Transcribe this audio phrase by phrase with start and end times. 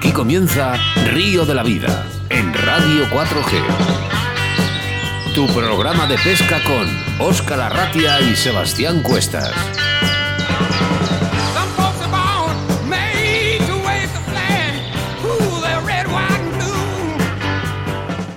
[0.00, 0.76] Aquí comienza
[1.12, 3.62] Río de la Vida en Radio 4G.
[5.34, 6.88] Tu programa de pesca con
[7.28, 9.52] Óscar Arratia y Sebastián Cuestas.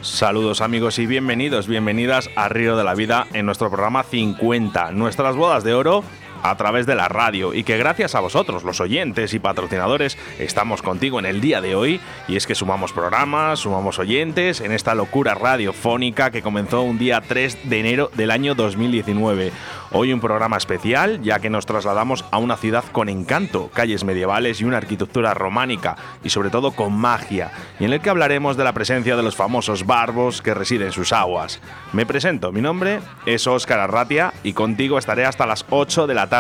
[0.02, 5.38] Saludos amigos y bienvenidos, bienvenidas a Río de la Vida en nuestro programa 50, nuestras
[5.38, 6.04] bodas de oro
[6.44, 10.82] a través de la radio y que gracias a vosotros, los oyentes y patrocinadores, estamos
[10.82, 14.94] contigo en el día de hoy y es que sumamos programas, sumamos oyentes en esta
[14.94, 19.52] locura radiofónica que comenzó un día 3 de enero del año 2019.
[19.92, 24.60] Hoy un programa especial ya que nos trasladamos a una ciudad con encanto, calles medievales
[24.60, 28.64] y una arquitectura románica y sobre todo con magia y en el que hablaremos de
[28.64, 31.62] la presencia de los famosos barbos que residen en sus aguas.
[31.94, 36.28] Me presento, mi nombre es Óscar Arratia y contigo estaré hasta las 8 de la
[36.28, 36.33] tarde,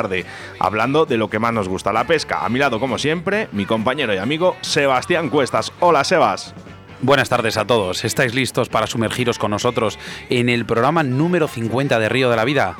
[0.59, 2.45] hablando de lo que más nos gusta, la pesca.
[2.45, 5.71] A mi lado, como siempre, mi compañero y amigo Sebastián Cuestas.
[5.79, 6.53] Hola, Sebas.
[7.01, 8.05] Buenas tardes a todos.
[8.05, 12.45] ¿Estáis listos para sumergiros con nosotros en el programa número 50 de Río de la
[12.45, 12.77] Vida?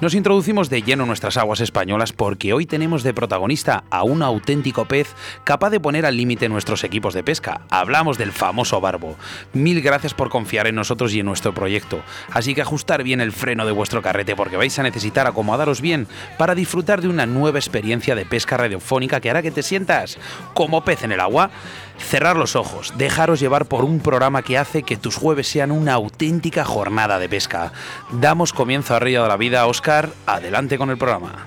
[0.00, 4.22] Nos introducimos de lleno en nuestras aguas españolas porque hoy tenemos de protagonista a un
[4.22, 5.14] auténtico pez
[5.44, 7.60] capaz de poner al límite nuestros equipos de pesca.
[7.70, 9.16] Hablamos del famoso barbo.
[9.52, 12.02] Mil gracias por confiar en nosotros y en nuestro proyecto.
[12.32, 16.08] Así que ajustar bien el freno de vuestro carrete porque vais a necesitar acomodaros bien
[16.38, 20.18] para disfrutar de una nueva experiencia de pesca radiofónica que hará que te sientas
[20.54, 21.50] como pez en el agua.
[21.98, 25.94] Cerrar los ojos, dejaros llevar por un programa que hace que tus jueves sean una
[25.94, 27.72] auténtica jornada de pesca.
[28.10, 31.44] Damos comienzo a Río de la Vida, Oscar, adelante con el programa.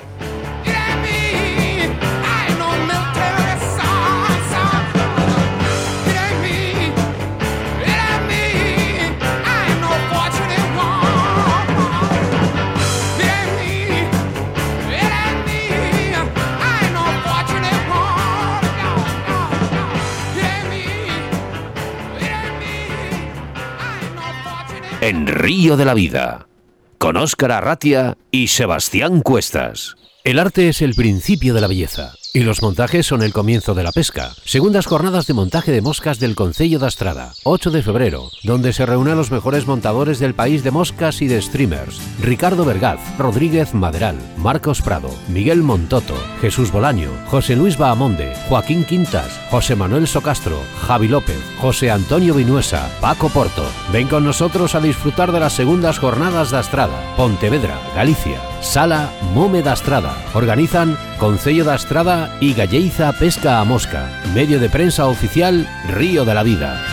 [25.47, 26.49] Río de la Vida,
[26.97, 29.95] con Óscar Arratia y Sebastián Cuestas.
[30.25, 33.83] El arte es el principio de la belleza y los montajes son el comienzo de
[33.83, 34.35] la pesca.
[34.45, 38.85] Segundas jornadas de montaje de moscas del Concello de Astrada, 8 de febrero, donde se
[38.85, 41.99] reúnen los mejores montadores del país de moscas y de streamers.
[42.21, 49.39] Ricardo Vergaz, Rodríguez Maderal, Marcos Prado, Miguel Montoto, Jesús Bolaño, José Luis Bahamonde, Joaquín Quintas,
[49.49, 53.65] José Manuel Socastro, Javi López, José Antonio Vinuesa, Paco Porto.
[53.91, 58.41] Ven con nosotros a disfrutar de las segundas jornadas de Astrada, Pontevedra, Galicia.
[58.61, 60.17] Sala Mome da Astrada.
[60.33, 64.09] Organizan Concello da Astrada y Galleiza Pesca a Mosca.
[64.33, 66.83] Medio de prensa oficial Río de la Vida.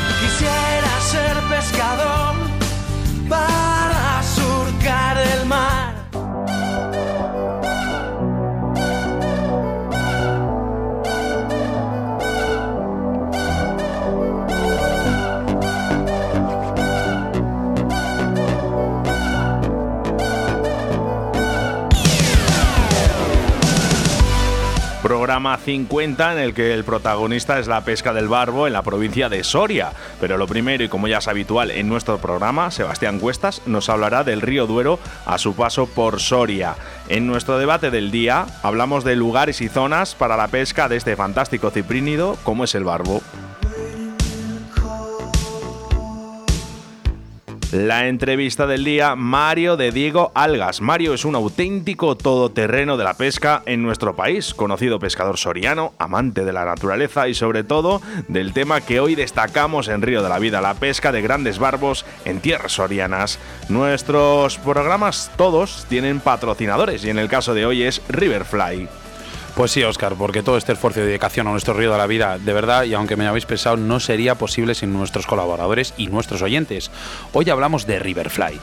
[25.14, 29.28] Programa 50 en el que el protagonista es la pesca del barbo en la provincia
[29.28, 29.92] de Soria.
[30.20, 34.24] Pero lo primero, y como ya es habitual en nuestro programa, Sebastián Cuestas nos hablará
[34.24, 36.74] del río Duero a su paso por Soria.
[37.08, 41.14] En nuestro debate del día hablamos de lugares y zonas para la pesca de este
[41.14, 43.22] fantástico ciprínido como es el barbo.
[47.74, 50.80] La entrevista del día, Mario de Diego Algas.
[50.80, 56.44] Mario es un auténtico todoterreno de la pesca en nuestro país, conocido pescador soriano, amante
[56.44, 60.38] de la naturaleza y sobre todo del tema que hoy destacamos en Río de la
[60.38, 63.40] Vida, la pesca de grandes barbos en tierras sorianas.
[63.68, 68.88] Nuestros programas todos tienen patrocinadores y en el caso de hoy es Riverfly.
[69.54, 72.38] Pues sí, Oscar, porque todo este esfuerzo y dedicación a nuestro río de la vida,
[72.38, 76.42] de verdad, y aunque me habéis pensado, no sería posible sin nuestros colaboradores y nuestros
[76.42, 76.90] oyentes.
[77.32, 78.58] Hoy hablamos de Riverfly.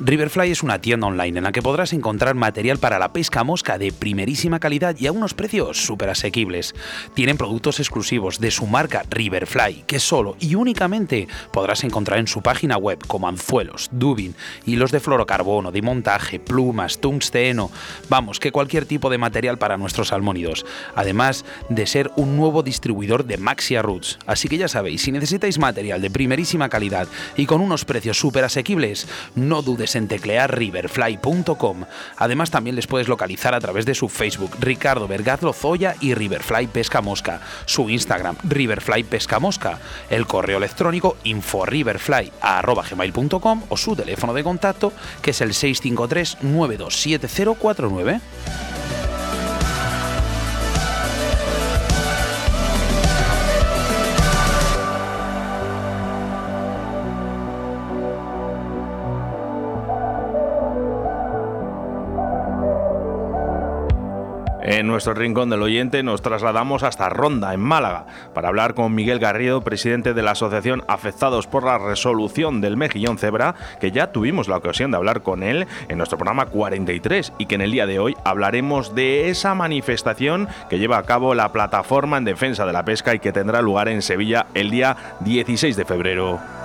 [0.00, 3.78] Riverfly es una tienda online en la que podrás encontrar material para la pesca mosca
[3.78, 6.76] de primerísima calidad y a unos precios súper asequibles.
[7.14, 12.42] Tienen productos exclusivos de su marca Riverfly, que solo y únicamente podrás encontrar en su
[12.42, 14.36] página web como anzuelos, dubin,
[14.66, 17.72] hilos de fluorocarbono, de montaje, plumas, tungsteno,
[18.08, 23.24] vamos, que cualquier tipo de material para nuestros salmónidos, además de ser un nuevo distribuidor
[23.24, 24.20] de Maxia Roots.
[24.26, 28.44] Así que ya sabéis, si necesitáis material de primerísima calidad y con unos precios súper
[28.44, 31.84] asequibles, no dudes en teclear riverfly.com.
[32.16, 36.68] Además, también les puedes localizar a través de su Facebook, Ricardo Vergaz Lozoya y Riverfly
[36.68, 39.78] Pesca Mosca, su Instagram, Riverfly Pesca Mosca,
[40.10, 44.92] el correo electrónico inforriverfly.gmail.com o su teléfono de contacto,
[45.22, 48.20] que es el 653 927049.
[64.70, 68.04] En nuestro rincón del oyente nos trasladamos hasta Ronda, en Málaga,
[68.34, 73.16] para hablar con Miguel Garrido, presidente de la Asociación Afectados por la Resolución del Mejillón
[73.16, 77.46] Cebra, que ya tuvimos la ocasión de hablar con él en nuestro programa 43 y
[77.46, 81.50] que en el día de hoy hablaremos de esa manifestación que lleva a cabo la
[81.50, 85.78] plataforma en defensa de la pesca y que tendrá lugar en Sevilla el día 16
[85.78, 86.57] de febrero.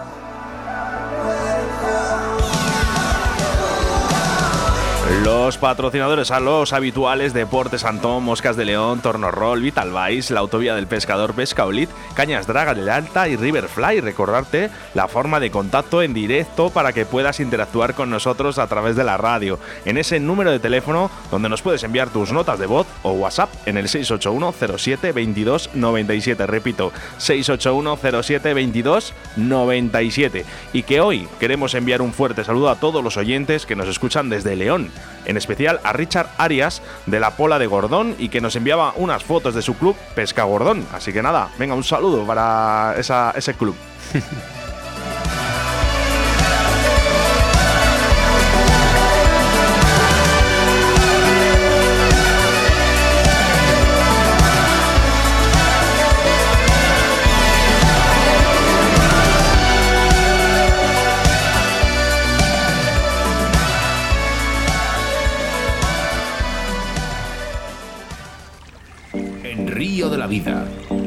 [5.24, 10.76] Los patrocinadores a los habituales Deportes Antón, Moscas de León, Tornorol, Vital Vice, la Autovía
[10.76, 14.02] del Pescador Pescaolit, Cañas Draga del Alta y Riverfly.
[14.02, 18.98] Recordarte la forma de contacto en directo para que puedas interactuar con nosotros a través
[18.98, 19.60] de la radio.
[19.86, 23.50] En ese número de teléfono donde nos puedes enviar tus notas de voz o WhatsApp
[23.66, 26.48] en el 681 07 22 97.
[26.48, 30.46] Repito, 681 07 22 97.
[30.74, 34.30] Y que hoy queremos enviar un fuerte saludo a todos los oyentes que nos escuchan
[34.30, 34.92] desde León
[35.26, 39.24] en especial a Richard Arias de la Pola de Gordón y que nos enviaba unas
[39.24, 40.86] fotos de su club Pesca Gordón.
[40.94, 43.76] Así que nada, venga, un saludo para ese club.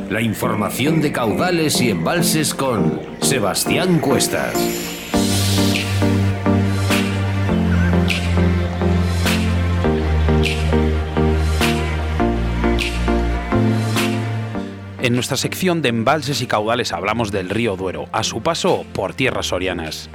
[0.09, 4.55] La información de caudales y embalses con Sebastián Cuestas.
[15.03, 19.15] En nuestra sección de embalses y caudales hablamos del río Duero, a su paso por
[19.15, 20.09] tierras sorianas.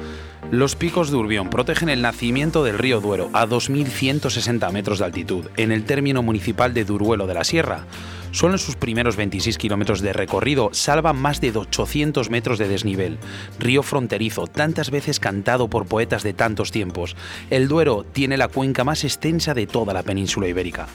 [0.51, 5.45] Los picos de Urbión protegen el nacimiento del río Duero a 2.160 metros de altitud,
[5.55, 7.85] en el término municipal de Duruelo de la Sierra.
[8.31, 13.17] Solo en sus primeros 26 kilómetros de recorrido salva más de 800 metros de desnivel.
[13.59, 17.15] Río fronterizo, tantas veces cantado por poetas de tantos tiempos.
[17.49, 20.89] El Duero tiene la cuenca más extensa de toda la península ibérica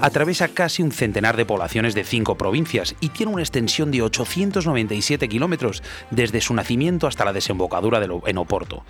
[0.00, 5.28] atraviesa casi un centenar de poblaciones de cinco provincias y tiene una extensión de 897
[5.28, 8.84] kilómetros desde su nacimiento hasta la desembocadura de en Oporto.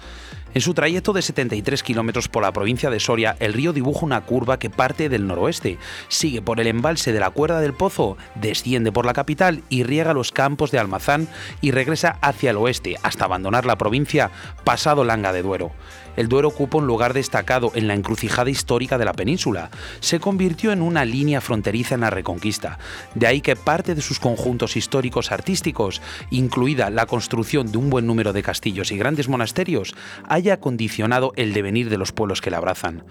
[0.55, 4.23] En su trayecto de 73 kilómetros por la provincia de Soria, el río dibuja una
[4.23, 8.91] curva que parte del noroeste, sigue por el embalse de la Cuerda del Pozo, desciende
[8.91, 11.29] por la capital y riega los campos de Almazán
[11.61, 14.31] y regresa hacia el oeste hasta abandonar la provincia
[14.65, 15.73] pasado Langa de Duero
[16.17, 19.71] el Duero ocupa un lugar destacado en la encrucijada histórica de la península.
[20.01, 22.79] Se convirtió en una línea fronteriza en la Reconquista.
[23.15, 28.07] De ahí que parte de sus conjuntos históricos artísticos, incluida la construcción de un buen
[28.07, 29.95] número de castillos y grandes monasterios,
[30.29, 33.05] haya condicionado el devenir de los pueblos que la abrazan.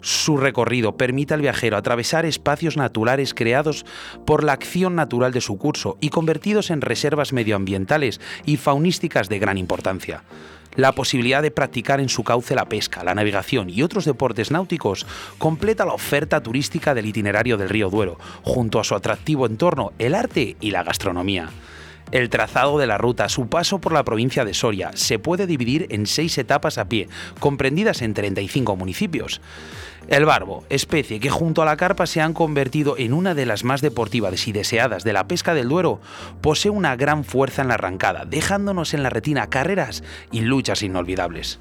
[0.00, 3.86] Su recorrido permite al viajero atravesar espacios naturales creados
[4.26, 9.38] por la acción natural de su curso y convertidos en reservas medioambientales y faunísticas de
[9.38, 10.24] gran importancia
[10.74, 15.06] la posibilidad de practicar en su cauce la pesca, la navegación y otros deportes náuticos
[15.38, 20.14] completa la oferta turística del itinerario del río Duero, junto a su atractivo entorno, el
[20.14, 21.50] arte y la gastronomía.
[22.10, 25.86] El trazado de la ruta, su paso por la provincia de Soria, se puede dividir
[25.88, 27.08] en seis etapas a pie,
[27.40, 29.40] comprendidas en 35 municipios.
[30.08, 33.64] El barbo, especie que junto a la carpa se han convertido en una de las
[33.64, 36.00] más deportivas y deseadas de la pesca del Duero,
[36.40, 41.60] posee una gran fuerza en la arrancada, dejándonos en la retina carreras y luchas inolvidables.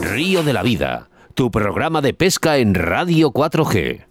[0.00, 4.09] Río de la Vida, tu programa de pesca en Radio 4G.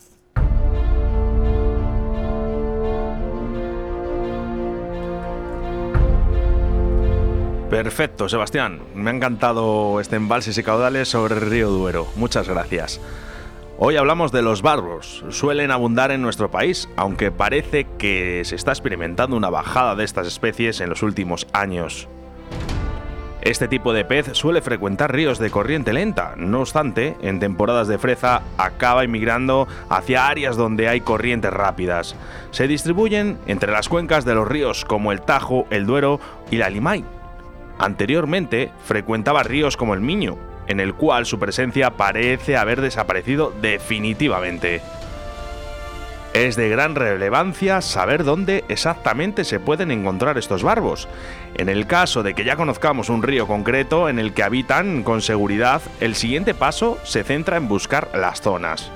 [7.69, 8.79] Perfecto, Sebastián.
[8.95, 12.07] Me ha encantado este embalses y caudales sobre el río Duero.
[12.15, 12.99] Muchas gracias.
[13.77, 15.23] Hoy hablamos de los barbos.
[15.29, 20.25] Suelen abundar en nuestro país, aunque parece que se está experimentando una bajada de estas
[20.25, 22.07] especies en los últimos años.
[23.41, 27.99] Este tipo de pez suele frecuentar ríos de corriente lenta, no obstante, en temporadas de
[27.99, 32.15] freza acaba emigrando hacia áreas donde hay corrientes rápidas.
[32.51, 36.19] Se distribuyen entre las cuencas de los ríos como el Tajo, el Duero
[36.51, 37.05] y la Limay,
[37.79, 44.81] Anteriormente frecuentaba ríos como el Miño, en el cual su presencia parece haber desaparecido definitivamente.
[46.33, 51.07] Es de gran relevancia saber dónde exactamente se pueden encontrar estos barbos.
[51.55, 55.21] En el caso de que ya conozcamos un río concreto en el que habitan con
[55.23, 58.91] seguridad, el siguiente paso se centra en buscar las zonas,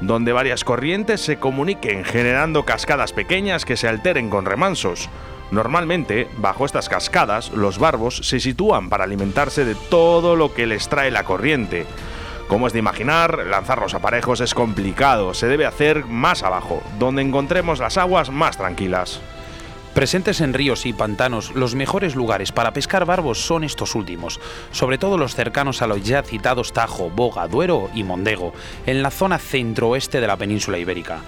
[0.00, 5.08] donde varias corrientes se comuniquen generando cascadas pequeñas que se alteren con remansos,
[5.54, 10.88] Normalmente, bajo estas cascadas, los barbos se sitúan para alimentarse de todo lo que les
[10.88, 11.86] trae la corriente.
[12.48, 17.22] Como es de imaginar, lanzar los aparejos es complicado, se debe hacer más abajo, donde
[17.22, 19.20] encontremos las aguas más tranquilas.
[19.94, 24.40] Presentes en ríos y pantanos, los mejores lugares para pescar barbos son estos últimos,
[24.72, 28.52] sobre todo los cercanos a los ya citados Tajo, Boga, Duero y Mondego,
[28.86, 31.20] en la zona centro-oeste de la península ibérica.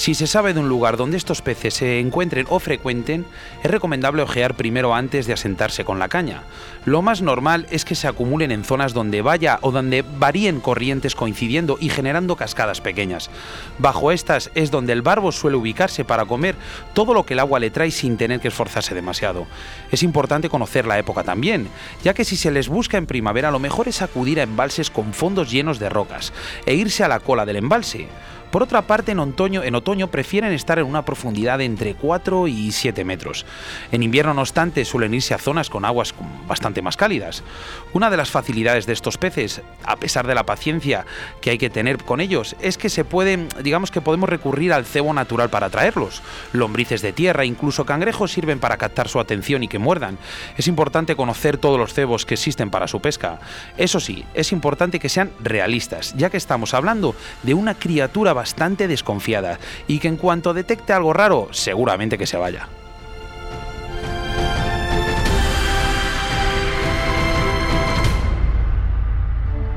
[0.00, 3.26] Si se sabe de un lugar donde estos peces se encuentren o frecuenten,
[3.62, 6.44] es recomendable ojear primero antes de asentarse con la caña.
[6.86, 11.14] Lo más normal es que se acumulen en zonas donde vaya o donde varíen corrientes
[11.14, 13.28] coincidiendo y generando cascadas pequeñas.
[13.76, 16.56] Bajo estas es donde el barbo suele ubicarse para comer
[16.94, 19.46] todo lo que el agua le trae sin tener que esforzarse demasiado.
[19.90, 21.68] Es importante conocer la época también,
[22.02, 25.12] ya que si se les busca en primavera lo mejor es acudir a embalses con
[25.12, 26.32] fondos llenos de rocas
[26.64, 28.08] e irse a la cola del embalse.
[28.50, 32.48] Por otra parte, en otoño, en otoño prefieren estar en una profundidad de entre 4
[32.48, 33.46] y 7 metros.
[33.92, 36.12] En invierno, no obstante, suelen irse a zonas con aguas
[36.48, 37.44] bastante más cálidas.
[37.92, 41.06] Una de las facilidades de estos peces, a pesar de la paciencia
[41.40, 44.84] que hay que tener con ellos, es que se pueden, digamos que podemos recurrir al
[44.84, 46.20] cebo natural para atraerlos.
[46.52, 50.18] Lombrices de tierra, incluso cangrejos sirven para captar su atención y que muerdan.
[50.56, 53.38] Es importante conocer todos los cebos que existen para su pesca.
[53.76, 57.14] Eso sí, es importante que sean realistas, ya que estamos hablando
[57.44, 62.38] de una criatura bastante desconfiada y que en cuanto detecte algo raro, seguramente que se
[62.38, 62.68] vaya.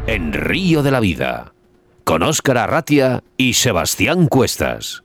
[0.08, 1.51] En Río de la Vida,
[2.05, 5.03] con Óscar Arratia y Sebastián Cuestas.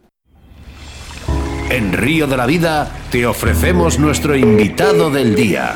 [1.69, 5.75] En Río de la Vida te ofrecemos nuestro invitado del día.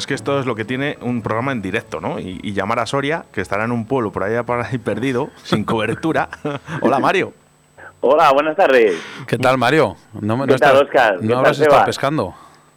[0.00, 2.18] Es que esto es lo que tiene un programa en directo, ¿no?
[2.18, 5.30] Y, y llamar a Soria, que estará en un pueblo por allá por ahí perdido,
[5.44, 6.28] sin cobertura.
[6.82, 7.32] Hola, Mario.
[8.00, 8.94] Hola, buenas tardes.
[9.26, 9.94] ¿Qué tal, Mario?
[10.20, 11.18] No, me- ¿Qué no tal, estás- Óscar?
[11.20, 12.34] ¿Qué ¿No habrás estado pescando?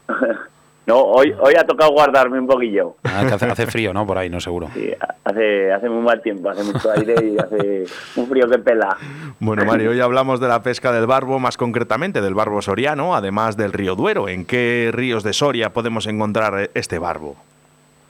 [0.85, 2.95] No, hoy, hoy ha tocado guardarme un poquillo.
[3.03, 4.05] Ah, que hace, hace frío, ¿no?
[4.05, 4.67] Por ahí, no seguro.
[4.73, 4.91] Sí,
[5.23, 7.85] hace, hace muy mal tiempo, hace mucho aire y hace
[8.17, 8.97] un frío que pela.
[9.39, 13.55] Bueno, Mario, hoy hablamos de la pesca del barbo, más concretamente del barbo soriano, además
[13.55, 14.27] del río Duero.
[14.27, 17.37] ¿En qué ríos de Soria podemos encontrar este barbo?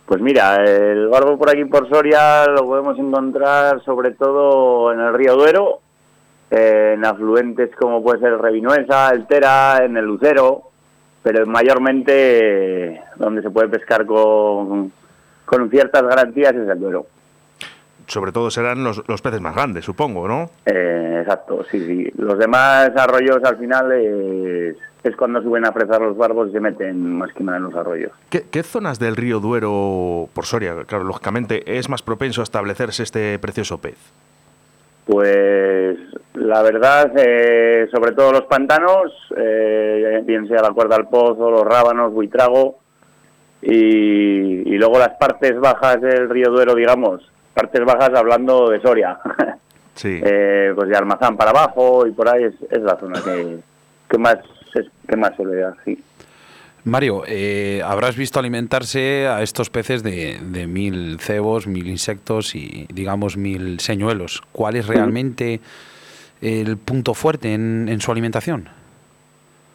[0.07, 5.13] Pues mira, el barbo por aquí por Soria lo podemos encontrar sobre todo en el
[5.13, 5.79] río Duero,
[6.49, 10.72] en afluentes como puede ser el Revinuesa, el Tera, en el Lucero,
[11.23, 14.91] pero mayormente eh, donde se puede pescar con,
[15.45, 17.07] con ciertas garantías es el Duero.
[18.07, 20.49] Sobre todo serán los, los peces más grandes, supongo, ¿no?
[20.65, 22.11] Eh, exacto, sí, sí.
[22.17, 26.59] Los demás arroyos al final es, es cuando suben a fresar los barbos y se
[26.59, 28.11] meten más que nada en los arroyos.
[28.29, 33.03] ¿Qué, qué zonas del río Duero, por Soria, claro, lógicamente, es más propenso a establecerse
[33.03, 33.97] este precioso pez?
[35.05, 35.97] Pues
[36.35, 41.63] la verdad, eh, sobre todo los pantanos, eh, bien sea la cuerda al pozo, los
[41.65, 42.79] rábanos, buitrago,
[43.61, 43.71] y,
[44.73, 47.21] y luego las partes bajas del río Duero, digamos,
[47.53, 49.19] partes bajas hablando de Soria,
[49.95, 50.19] Sí.
[50.23, 53.59] eh, pues de Almazán para abajo y por ahí es, es la zona que,
[54.09, 54.37] que más
[54.73, 56.01] es- que más suele dar, sí.
[56.85, 62.87] Mario, eh, habrás visto alimentarse a estos peces de, de mil cebos, mil insectos y,
[62.93, 64.41] digamos, mil señuelos.
[64.51, 65.61] ¿Cuál es realmente
[66.41, 68.67] el punto fuerte en, en su alimentación?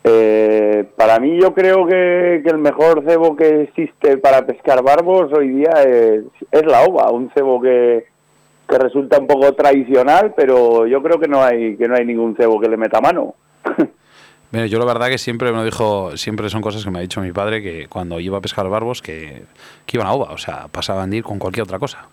[0.05, 5.33] Eh, para mí yo creo que, que el mejor cebo que existe para pescar barbos
[5.33, 8.07] hoy día es, es la ova, un cebo que,
[8.69, 12.37] que resulta un poco tradicional, pero yo creo que no hay que no hay ningún
[12.37, 13.35] cebo que le meta mano.
[14.51, 17.21] Bueno, yo la verdad que siempre me dijo, siempre son cosas que me ha dicho
[17.21, 19.43] mi padre que cuando iba a pescar barbos que,
[19.93, 22.07] iban a ova, o sea, pasaban de ir con cualquier otra cosa.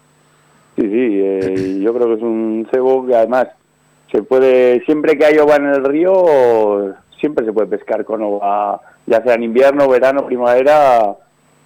[0.76, 3.48] Sí, sí, eh, yo creo que es un cebo que además
[4.12, 8.82] se puede, siempre que hay ova en el río, siempre se puede pescar con ova,
[9.06, 11.16] ya sea en invierno, verano, primavera,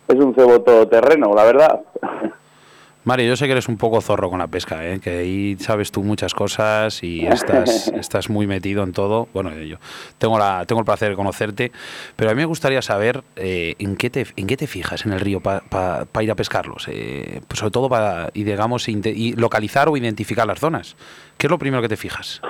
[0.07, 1.81] es un cebo todoterreno, la verdad.
[3.09, 4.99] Mario, yo sé que eres un poco zorro con la pesca, ¿eh?
[4.99, 9.27] que ahí sabes tú muchas cosas y estás, estás muy metido en todo.
[9.33, 9.77] Bueno, yo
[10.19, 11.71] tengo, la, tengo el placer de conocerte,
[12.15, 15.13] pero a mí me gustaría saber eh, en, qué te, en qué te fijas en
[15.13, 19.89] el río para ir a pescarlos, eh, pues sobre todo para, y digamos, y localizar
[19.89, 20.95] o identificar las zonas.
[21.39, 22.41] ¿Qué es lo primero que te fijas?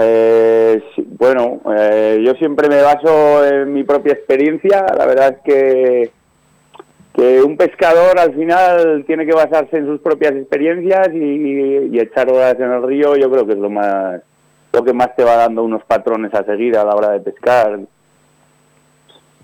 [0.00, 0.82] Eh,
[1.18, 4.86] bueno, eh, yo siempre me baso en mi propia experiencia.
[4.96, 6.10] La verdad es que,
[7.18, 12.54] que un pescador al final tiene que basarse en sus propias experiencias y, echar horas
[12.60, 13.16] en el río.
[13.16, 14.20] Yo creo que es lo más
[14.72, 17.80] lo que más te va dando unos patrones a seguir a la hora de pescar.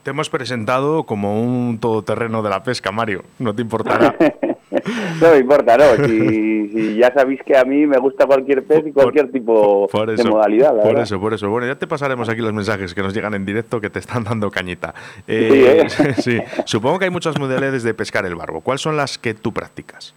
[0.05, 3.25] Te hemos presentado como un todoterreno de la pesca, Mario.
[3.41, 4.15] No te importará.
[5.21, 6.07] no me importa, no.
[6.07, 10.83] Si, ya sabéis que a mí me gusta cualquier pez y cualquier tipo de modalidad.
[10.83, 11.49] por eso, por eso.
[11.51, 14.25] Bueno, ya te pasaremos aquí los mensajes que nos llegan en directo que te están
[14.25, 14.95] dando cañita.
[15.27, 15.87] Eh,
[16.19, 18.61] sí, Supongo que hay muchas modalidades de pescar el barbo.
[18.61, 20.15] ¿Cuáles son las que tú practicas?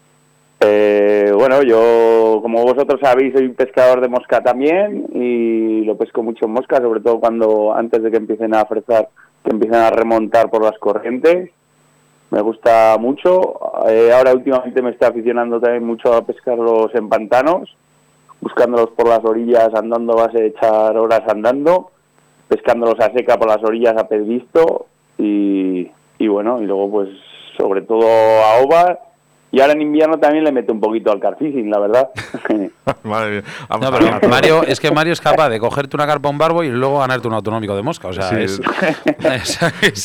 [0.59, 6.45] Eh, bueno, yo, como vosotros sabéis, soy pescador de mosca también y lo pesco mucho
[6.45, 9.09] en mosca, sobre todo cuando antes de que empiecen a fresar
[9.43, 11.51] que empiezan a remontar por las corrientes.
[12.29, 13.60] Me gusta mucho.
[13.88, 17.75] Eh, ahora últimamente me estoy aficionando también mucho a pescarlos en pantanos,
[18.41, 21.91] buscándolos por las orillas andando a base de echar horas andando,
[22.48, 24.24] pescándolos a seca por las orillas a pez
[25.17, 27.10] y, y bueno, y luego pues
[27.57, 29.00] sobre todo a ova
[29.49, 32.09] y ahora en invierno también le mete un poquito al carfishing, la verdad.
[33.03, 34.19] Madre mía.
[34.29, 37.27] Mario, es que Mario es capaz de cogerte una carpa un barbo y luego ganarte
[37.29, 38.09] un autonómico de mosca.
[38.09, 38.59] O sea, es,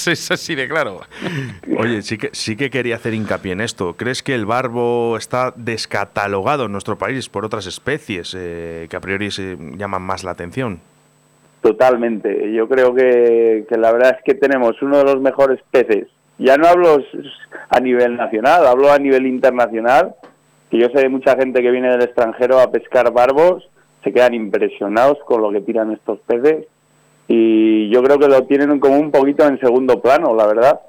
[0.06, 1.00] es, así de claro.
[1.76, 3.94] Oye, sí que, sí que quería hacer hincapié en esto.
[3.94, 9.00] ¿Crees que el barbo está descatalogado en nuestro país por otras especies eh, que a
[9.00, 10.78] priori se llaman más la atención?
[11.62, 12.52] Totalmente.
[12.52, 16.06] Yo creo que, que la verdad es que tenemos uno de los mejores peces
[16.42, 17.02] ya no hablo
[17.68, 20.14] a nivel nacional, hablo a nivel internacional,
[20.70, 23.68] que yo sé de mucha gente que viene del extranjero a pescar barbos,
[24.02, 26.66] se quedan impresionados con lo que tiran estos peces
[27.28, 30.80] y yo creo que lo tienen como un poquito en segundo plano, la verdad.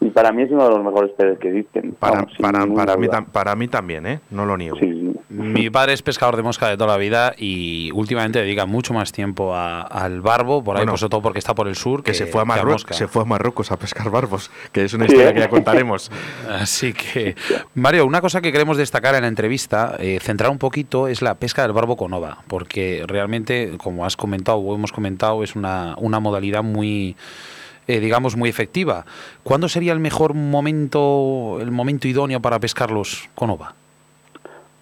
[0.00, 1.92] Y para mí es uno de los mejores peces que existen.
[1.92, 4.20] Para, para, para, mí, para mí también, ¿eh?
[4.30, 4.78] No lo niego.
[5.28, 9.12] Mi padre es pescador de mosca de toda la vida y últimamente dedica mucho más
[9.12, 12.02] tiempo al barbo, por ahí, bueno, todo porque está por el sur.
[12.02, 15.04] Que, se, fue a Marruecos, se fue a Marruecos a pescar barbos, que es una
[15.04, 16.10] historia que ya contaremos.
[16.48, 17.36] Así que,
[17.74, 21.34] Mario, una cosa que queremos destacar en la entrevista, eh, centrar un poquito, es la
[21.34, 25.94] pesca del barbo con ova, porque realmente, como has comentado o hemos comentado, es una,
[25.98, 27.16] una modalidad muy
[27.90, 29.04] eh, digamos, muy efectiva.
[29.42, 33.74] ¿Cuándo sería el mejor momento, el momento idóneo para pescarlos con ova?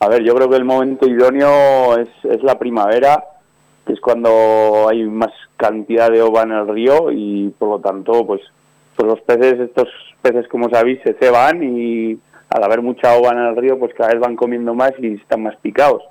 [0.01, 3.25] A ver, yo creo que el momento idóneo es, es la primavera,
[3.87, 8.27] que es cuando hay más cantidad de ova en el río y por lo tanto,
[8.27, 8.43] pues,
[8.95, 9.89] pues los peces, estos
[10.21, 12.19] peces como sabéis, se ceban y
[12.51, 15.43] al haber mucha ova en el río, pues cada vez van comiendo más y están
[15.43, 16.03] más picados.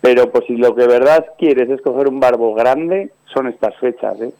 [0.00, 4.20] Pero pues si lo que verdad quieres es coger un barbo grande, son estas fechas,
[4.20, 4.32] ¿eh?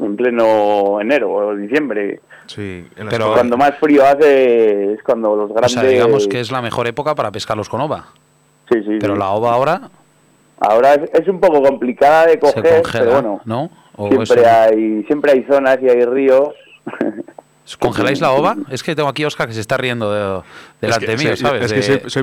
[0.00, 2.20] En pleno enero o diciembre.
[2.46, 5.76] Sí, pero cuando más frío hace es cuando los grandes.
[5.76, 8.06] O sea, digamos que es la mejor época para pescarlos con ova.
[8.70, 8.98] Sí, sí.
[9.00, 9.90] Pero la ova ahora.
[10.58, 13.40] Ahora es, un poco complicada de coger, pero bueno.
[13.44, 13.70] ¿no?
[14.08, 16.54] siempre hay siempre hay zonas y hay ríos.
[17.78, 18.56] ¿Congeláis la ova?
[18.70, 20.42] Es que tengo aquí a Oscar que se está riendo de,
[20.80, 21.70] delante mío, ¿sabes?
[21.72, 22.22] yo,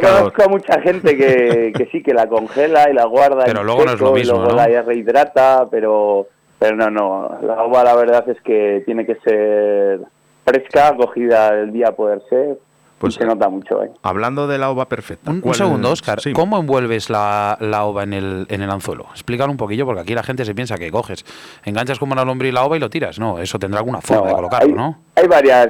[0.00, 3.44] conozco a mucha gente que, que, sí, que la congela y la guarda.
[3.46, 6.28] Pero luego no es lo mismo, luego la rehidrata, pero,
[6.58, 7.38] pero no, no.
[7.42, 10.00] La ova la verdad es que tiene que ser
[10.44, 12.58] fresca, cogida el día a poder ser
[12.98, 13.82] pues se nota mucho.
[13.82, 13.90] ¿eh?
[14.02, 15.30] Hablando de la ova perfecta.
[15.30, 16.18] Un, segundo, Oscar.
[16.34, 19.06] ¿Cómo envuelves la, la, ova en el, en el anzuelo?
[19.12, 21.24] Explícalo un poquillo, porque aquí la gente se piensa que coges,
[21.64, 23.18] enganchas como una lombriz la ova y lo tiras.
[23.18, 24.98] No, eso tendrá alguna forma de colocarlo, ¿no?
[25.14, 25.68] Hay varias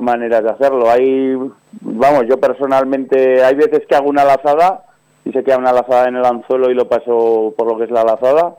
[0.00, 0.90] maneras de hacerlo.
[0.90, 1.36] Hay,
[1.80, 4.84] vamos, yo personalmente, hay veces que hago una lazada
[5.24, 7.90] y se queda una lazada en el anzuelo y lo paso por lo que es
[7.90, 8.54] la lazada.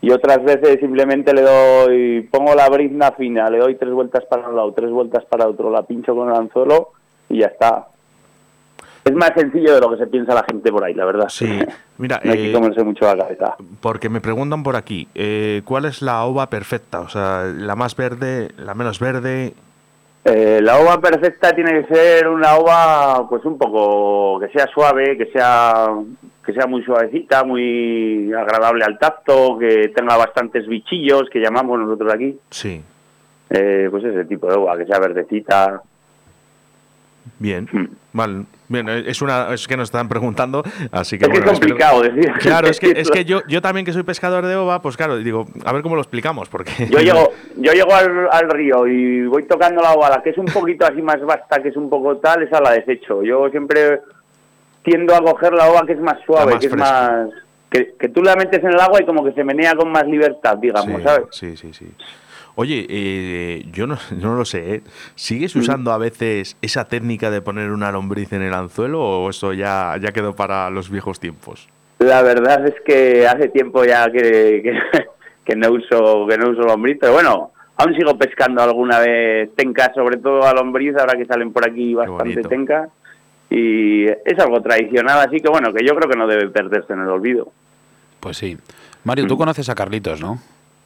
[0.00, 4.48] Y otras veces simplemente le doy, pongo la brizna fina, le doy tres vueltas para
[4.48, 6.92] un lado, tres vueltas para otro, la pincho con el anzuelo
[7.28, 7.88] y ya está.
[9.04, 11.28] Es más sencillo de lo que se piensa la gente por ahí, la verdad.
[11.28, 11.60] Sí,
[11.98, 13.56] mira, no hay que eh, comerse mucho la cabeza.
[13.80, 17.00] Porque me preguntan por aquí, eh, ¿cuál es la ova perfecta?
[17.00, 19.54] O sea, la más verde, la menos verde.
[20.24, 25.16] Eh, la ova perfecta tiene que ser una ova, pues un poco que sea suave,
[25.16, 25.88] que sea
[26.48, 32.10] que sea muy suavecita, muy agradable al tacto, que tenga bastantes bichillos, que llamamos nosotros
[32.14, 32.38] aquí.
[32.48, 32.82] Sí.
[33.50, 35.82] pues ese tipo de ova, que sea verdecita.
[37.38, 37.84] Bien, Mm.
[38.14, 38.44] vale.
[38.68, 41.52] Bien, eh, es una es que nos están preguntando, así que Es que es espero-
[41.52, 42.32] complicado decir.
[42.40, 45.18] Claro, es que, es que yo, yo también que soy pescador de ova, pues claro,
[45.18, 49.26] digo, a ver cómo lo explicamos, porque Yo llego, yo llego al, al río y
[49.26, 52.16] voy tocando la ovala, que es un poquito así más vasta, que es un poco
[52.16, 53.22] tal, esa la desecho.
[53.22, 54.00] Yo siempre
[54.88, 57.28] tiendo a coger la ova que es más suave, más que es más...
[57.70, 60.06] Que, que tú la metes en el agua y como que se menea con más
[60.06, 61.26] libertad, digamos, sí, ¿sabes?
[61.32, 61.86] sí, sí, sí.
[62.54, 64.82] Oye, eh, yo no, no lo sé, ¿eh?
[65.14, 65.60] ¿sigues Mm.
[65.60, 69.96] usando a veces esa técnica de poner una lombriz en el anzuelo o eso ya,
[70.00, 71.68] ya quedó para los viejos tiempos?
[71.98, 74.78] La verdad es que hace tiempo ya que, que,
[75.44, 79.92] que no uso que no uso lombriz, pero bueno, aún sigo pescando alguna vez tenca,
[79.94, 82.88] sobre todo a lombriz, ahora que salen por aquí bastante tenca.
[83.50, 87.00] Y es algo tradicional, así que bueno, que yo creo que no debe perderse en
[87.00, 87.50] el olvido.
[88.20, 88.56] Pues sí.
[89.04, 89.28] Mario, Mm.
[89.28, 90.38] tú conoces a Carlitos, ¿no?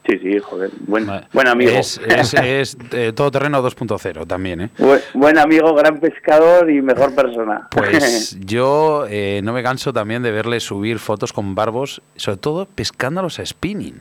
[0.08, 1.70] Sí, sí, joder, buen, buen amigo.
[1.70, 4.70] Es, es, es eh, todoterreno 2.0 también, ¿eh?
[4.78, 7.68] buen, buen amigo, gran pescador y mejor persona.
[7.70, 12.66] Pues yo eh, no me canso también de verle subir fotos con barbos, sobre todo
[12.66, 13.94] pescándolos a spinning.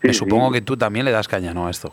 [0.00, 0.18] Sí, me sí.
[0.18, 1.66] supongo que tú también le das caña, ¿no?
[1.66, 1.92] A esto.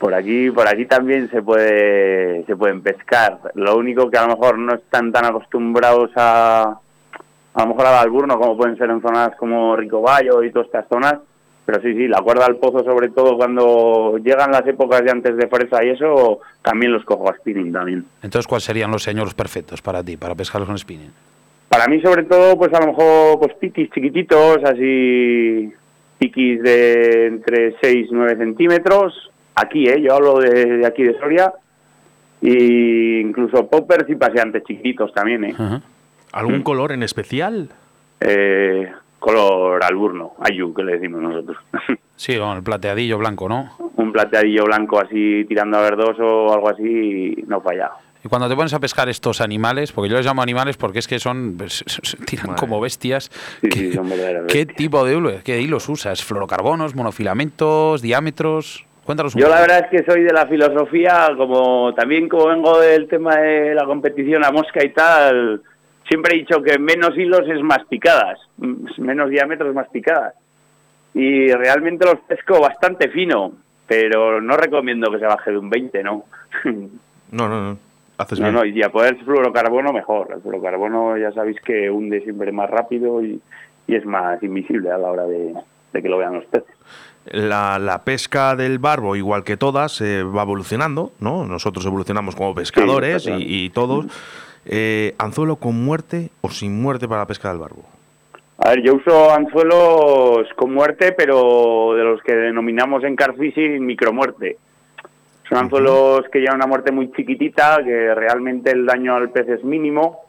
[0.00, 3.38] Por aquí, por aquí también se puede, se pueden pescar.
[3.52, 6.80] Lo único que a lo mejor no están tan acostumbrados a,
[7.52, 10.88] a lo mejor al alburno, como pueden ser en zonas como Ricoballo y todas estas
[10.88, 11.16] zonas.
[11.66, 15.36] Pero sí, sí, la cuerda al pozo, sobre todo cuando llegan las épocas de antes
[15.36, 18.06] de fresa y eso, también los cojo a spinning también.
[18.22, 21.12] Entonces, ¿cuáles serían los señuelos perfectos para ti, para pescarlos con spinning?
[21.68, 25.70] Para mí, sobre todo, pues a lo mejor, pues piquis chiquititos, así,
[26.18, 29.29] piquis de entre 6 y 9 centímetros.
[29.54, 30.00] Aquí, ¿eh?
[30.02, 31.52] Yo hablo de, de aquí de Soria.
[32.42, 35.54] Y incluso poppers y paseantes chiquititos también, ¿eh?
[35.58, 35.82] Ajá.
[36.32, 36.62] ¿Algún Mm.
[36.62, 37.68] color en especial?
[38.20, 41.58] Eh, color alburno, ayu, que le decimos nosotros.
[42.20, 43.70] Sí, con el plateadillo blanco, ¿no?
[43.96, 47.92] Un plateadillo blanco así tirando a verdoso o algo así, no falla.
[48.22, 51.08] Y cuando te pones a pescar estos animales, porque yo les llamo animales porque es
[51.08, 52.60] que son pues, se tiran Madre.
[52.60, 53.30] como bestias.
[53.62, 54.16] Sí, ¿Qué, sí, son qué
[54.66, 54.76] bestias.
[54.76, 56.22] tipo de qué hilos usas?
[56.22, 58.84] ¿Fluorocarbonos, monofilamentos, diámetros?
[59.04, 62.78] Cuéntanos un Yo la verdad es que soy de la filosofía, como también como vengo
[62.78, 65.62] del tema de la competición a mosca y tal,
[66.08, 68.38] siempre he dicho que menos hilos es más picadas,
[68.98, 70.34] menos diámetros más picadas.
[71.14, 73.52] Y realmente los pesco bastante fino,
[73.86, 76.24] pero no recomiendo que se baje de un 20, ¿no?
[77.32, 77.78] No, no, no.
[78.18, 78.54] Haces no, bien.
[78.56, 80.32] no, y a poder fluorocarbono mejor.
[80.34, 83.40] El fluorocarbono ya sabéis que hunde siempre más rápido y,
[83.86, 85.54] y es más invisible a la hora de,
[85.92, 86.74] de que lo vean los peces.
[87.26, 91.46] La, la pesca del barbo, igual que todas, eh, va evolucionando, ¿no?
[91.46, 94.06] Nosotros evolucionamos como pescadores Sí, y, y todos.
[94.64, 97.84] Eh, ¿Anzuelo con muerte o sin muerte para la pesca del barbo?
[98.58, 104.58] A ver, yo uso anzuelos con muerte, pero de los que denominamos en carfishing micromuerte.
[105.48, 109.64] Son anzuelos que llevan una muerte muy chiquitita, que realmente el daño al pez es
[109.64, 110.20] mínimo,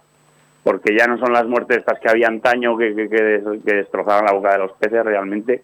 [0.63, 4.33] porque ya no son las muertes estas que había antaño que, que, que destrozaban la
[4.33, 5.63] boca de los peces realmente.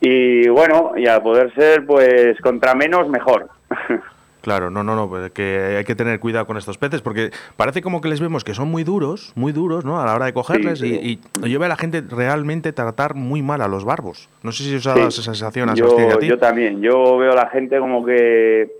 [0.00, 3.48] Y bueno, y a poder ser, pues contra menos, mejor.
[4.40, 7.82] Claro, no, no, no, pues que hay que tener cuidado con estos peces porque parece
[7.82, 10.00] como que les vemos que son muy duros, muy duros, ¿no?
[10.00, 13.14] A la hora de cogerles Sí, y, y yo veo a la gente realmente tratar
[13.14, 14.30] muy mal a los barbos.
[14.44, 14.98] No sé si os ha Sí.
[15.00, 16.26] dado esa sensación a Sebastián y a yo, ti.
[16.28, 16.80] yo también.
[16.80, 18.70] Yo veo a la gente como que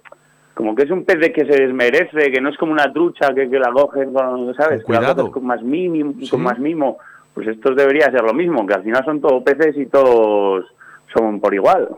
[0.54, 3.34] como que es un pez de que se desmerece, que no es como una trucha
[3.34, 4.82] que, que la cogen con, ¿sabes?
[4.84, 5.30] Con la cuidado.
[5.32, 6.30] con más mínimo, Sí.
[6.30, 6.98] con más mimo.
[7.34, 10.64] Pues estos debería ser lo mismo, que al final son todos peces y todos
[11.12, 11.88] son por igual.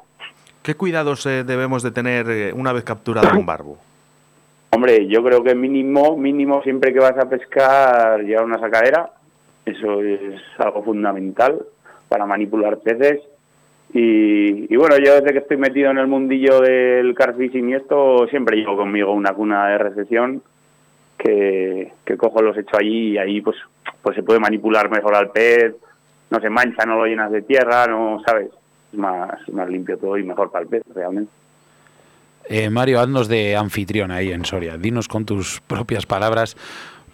[0.63, 3.79] ¿Qué cuidados eh, debemos de tener eh, una vez capturado un barbo?
[4.71, 9.11] Hombre, yo creo que mínimo, mínimo siempre que vas a pescar llevar una sacadera,
[9.65, 11.61] eso es algo fundamental
[12.09, 13.21] para manipular peces.
[13.93, 18.29] Y, y bueno, yo desde que estoy metido en el mundillo del carfishing y esto,
[18.29, 20.43] siempre llevo conmigo una cuna de recepción
[21.19, 23.57] que, que cojo los echo allí y ahí pues,
[24.03, 25.75] pues se puede manipular mejor al pez,
[26.31, 28.60] no se mancha, no lo llenas de tierra, no sabes, es
[28.93, 31.31] más, más limpio todo y mejor para el pez realmente.
[32.49, 34.77] Eh, Mario, haznos de anfitrión ahí en Soria.
[34.77, 36.57] Dinos con tus propias palabras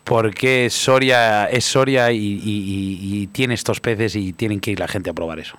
[0.04, 4.88] por qué Soria es Soria y, y- tiene estos peces y tienen que ir la
[4.88, 5.58] gente a probar eso.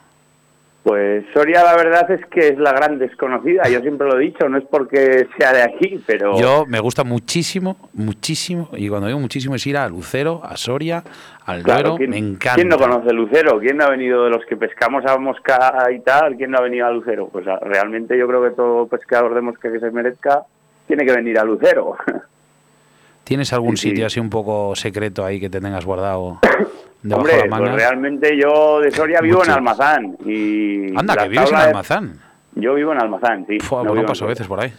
[0.87, 4.47] Pues Soria la verdad es que es la gran desconocida, yo siempre lo he dicho,
[4.47, 9.19] no es porque sea de aquí, pero Yo me gusta muchísimo, muchísimo, y cuando digo
[9.19, 11.03] muchísimo es ir a Lucero, a Soria,
[11.45, 12.55] al claro, Duero, ¿quién, me encanta.
[12.55, 13.59] quién no conoce Lucero?
[13.59, 16.37] ¿Quién no ha venido de los que pescamos a mosca y tal?
[16.37, 17.27] ¿Quién no ha venido a Lucero?
[17.27, 20.43] Pues a- realmente yo creo que todo pescador de mosca que se merezca
[20.87, 21.97] tiene que venir a Lucero.
[23.25, 23.89] ¿Tienes algún Sí, sí.
[23.89, 26.39] sitio así un poco secreto ahí que te tengas guardado
[27.03, 27.75] Hombre, la pues manga?
[27.75, 29.51] realmente yo de Soria vivo Mucho.
[29.51, 32.19] en Almazán y Anda, que vives en de- Almazán.
[32.55, 33.59] Yo vivo en Almazán, sí.
[33.59, 34.73] Fua, no pues no vivo en paso a veces por ahí.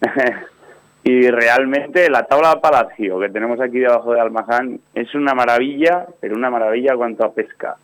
[1.06, 6.34] Y realmente la tabla Palacio que tenemos aquí debajo de Almazán es una maravilla, pero
[6.34, 7.76] una maravilla cuanto a pesca.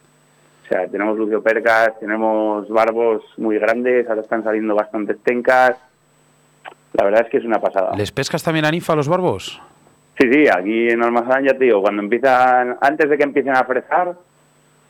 [0.64, 5.76] O sea, tenemos lucio percas, tenemos barbos muy grandes, ahora están saliendo bastantes tencas.
[6.94, 7.94] La verdad es que es una pasada.
[7.94, 9.60] ¿Les pescas también a ninfa a los barbos?
[10.20, 13.64] Sí, sí, aquí en Almazán ya te digo, cuando empiezan, antes de que empiecen a
[13.64, 14.16] fresar,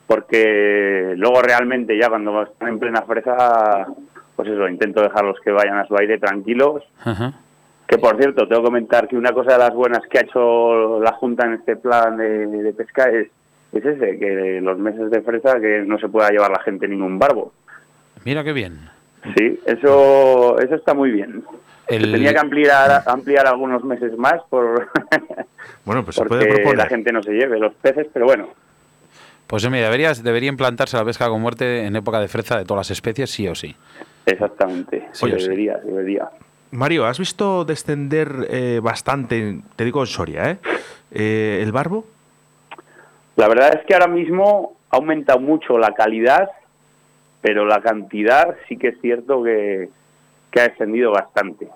[0.09, 3.87] porque luego realmente ya cuando están en plena fresa,
[4.35, 6.83] pues eso, intento dejarlos que vayan a su aire tranquilos.
[7.05, 7.35] Ajá.
[7.87, 10.99] Que por cierto, tengo que comentar que una cosa de las buenas que ha hecho
[10.99, 13.29] la Junta en este plan de, de pesca es,
[13.73, 17.21] es ese, que los meses de fresa que no se pueda llevar la gente ningún
[17.21, 17.53] barbo.
[18.25, 18.81] Mira qué bien.
[19.37, 21.45] Sí, eso, eso está muy bien.
[21.91, 24.89] El- Se tenía que ampliar, ampliar algunos meses más por
[25.85, 26.89] Bueno, pues se puede porque la proponer.
[26.89, 28.49] gente no se lleve los peces, pero bueno,
[29.47, 32.89] Pues mira, deberías, debería implantarse la pesca con muerte en época de freza de todas
[32.89, 33.75] las especies, sí o sí.
[34.27, 35.09] exactamente.
[35.13, 35.43] Sí, Oye, sí.
[35.45, 36.29] debería, debería.
[36.73, 40.59] Mario, ¿has visto descender eh, bastante, te digo en Soria, ¿eh?
[41.11, 42.05] Eh, el barbo?
[43.35, 46.49] La verdad es que ahora mismo ha aumentado mucho la calidad,
[47.41, 49.89] pero la cantidad sí que es cierto que,
[50.53, 51.67] que ha descendido bastante.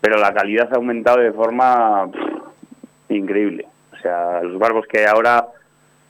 [0.00, 3.66] Pero la calidad ha aumentado de forma pff, increíble.
[3.92, 5.46] O sea, los barbos que hay ahora,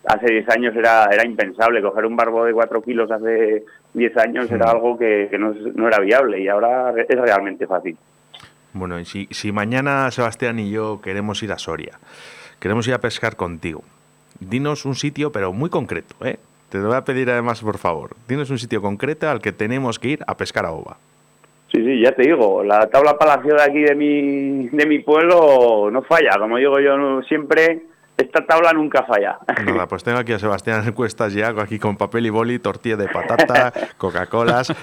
[0.07, 1.83] hace 10 años era, era impensable.
[1.83, 5.89] Coger un barbo de 4 kilos hace 10 años era algo que, que no, no
[5.89, 7.97] era viable y ahora es realmente fácil.
[8.75, 11.99] Bueno, y si, si mañana Sebastián y yo queremos ir a Soria,
[12.61, 13.83] queremos ir a pescar contigo,
[14.41, 16.39] dinos un sitio, pero muy concreto, ¿eh?
[16.69, 18.15] Te lo voy a pedir además, por favor.
[18.29, 20.99] Dinos un sitio concreto al que tenemos que ir a pescar a ova.
[21.73, 25.91] Sí, sí, ya te digo, la tabla palacio de aquí de mi, de mi pueblo
[25.91, 26.39] no falla.
[26.39, 27.83] Como digo yo siempre,
[28.19, 29.39] esta tabla nunca falla.
[29.65, 32.97] Nada, pues tengo aquí a Sebastián en Cuestas ya, aquí con papel y boli, tortilla
[32.97, 34.75] de patata, Coca-Colas.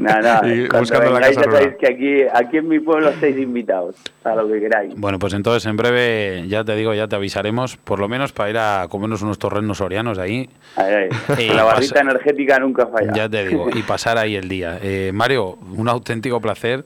[0.00, 4.36] Nada, y buscando la casa sabéis que aquí, aquí en mi pueblo estáis invitados a
[4.36, 4.94] lo que queráis.
[4.96, 8.50] Bueno, pues entonces en breve, ya te digo, ya te avisaremos, por lo menos para
[8.50, 10.48] ir a comernos unos torrenos sorianos ahí.
[10.76, 11.44] Ahí, ahí.
[11.44, 13.12] Y la barrita energética nunca falla.
[13.12, 14.78] Ya te digo, y pasar ahí el día.
[14.80, 16.84] Eh, Mario, un auténtico placer.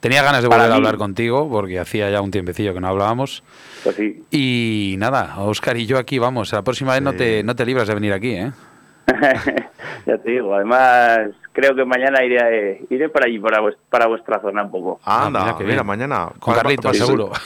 [0.00, 0.86] Tenía ganas de Para volver a mí.
[0.86, 3.42] hablar contigo porque hacía ya un tiempecillo que no hablábamos.
[3.84, 4.24] Pues sí.
[4.30, 6.52] Y nada, Oscar y yo aquí vamos.
[6.52, 8.50] La próxima vez no te, no te libras de venir aquí, ¿eh?
[10.06, 14.40] ya te digo, además creo que mañana iré, iré para allí, para, vues- para vuestra
[14.40, 15.00] zona un poco.
[15.04, 15.86] Anda, mira qué mira, bien.
[15.86, 16.28] mañana.
[16.38, 17.30] Con Carlitos, seguro.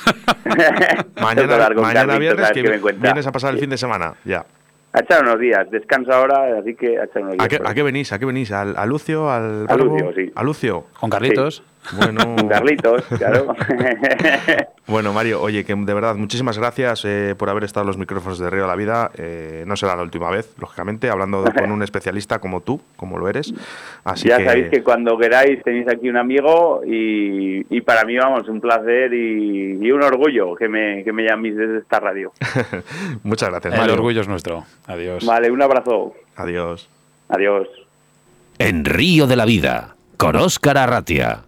[0.45, 3.03] Que Mañana, con mañana Carlitos, viernes que cuenta.
[3.03, 4.45] vienes a pasar el fin de semana, ya.
[4.93, 7.45] A echar unos días, descanso ahora, así que a echar unos días.
[7.65, 8.13] ¿A qué, a venís?
[8.13, 8.53] ¿A qué venís?
[8.53, 9.31] ¿Al, a Lucio?
[9.31, 9.87] ¿Al A Barbo?
[9.99, 10.31] Lucio, sí.
[10.35, 10.85] ¿A Lucio?
[11.01, 11.63] Con Carlitos.
[11.93, 13.55] Bueno, Carlitos, claro.
[14.87, 18.39] bueno, Mario, oye, que de verdad, muchísimas gracias eh, por haber estado en los micrófonos
[18.39, 19.11] de Río de la Vida.
[19.17, 23.29] Eh, no será la última vez, lógicamente, hablando con un especialista como tú, como lo
[23.29, 23.53] eres.
[24.05, 28.17] Así ya que, sabéis que cuando queráis tenéis aquí un amigo y, y para mí,
[28.17, 32.33] vamos, un placer y, y un orgullo que me, que me llaméis desde esta radio.
[33.23, 33.95] muchas gracias, El Mario.
[33.95, 34.65] orgullo es nuestro.
[34.87, 35.25] Adiós.
[35.25, 36.15] Vale, un abrazo.
[36.37, 36.89] Adiós.
[37.29, 37.69] Adiós.
[38.59, 41.41] En Río de la Vida, con Óscar Arratia.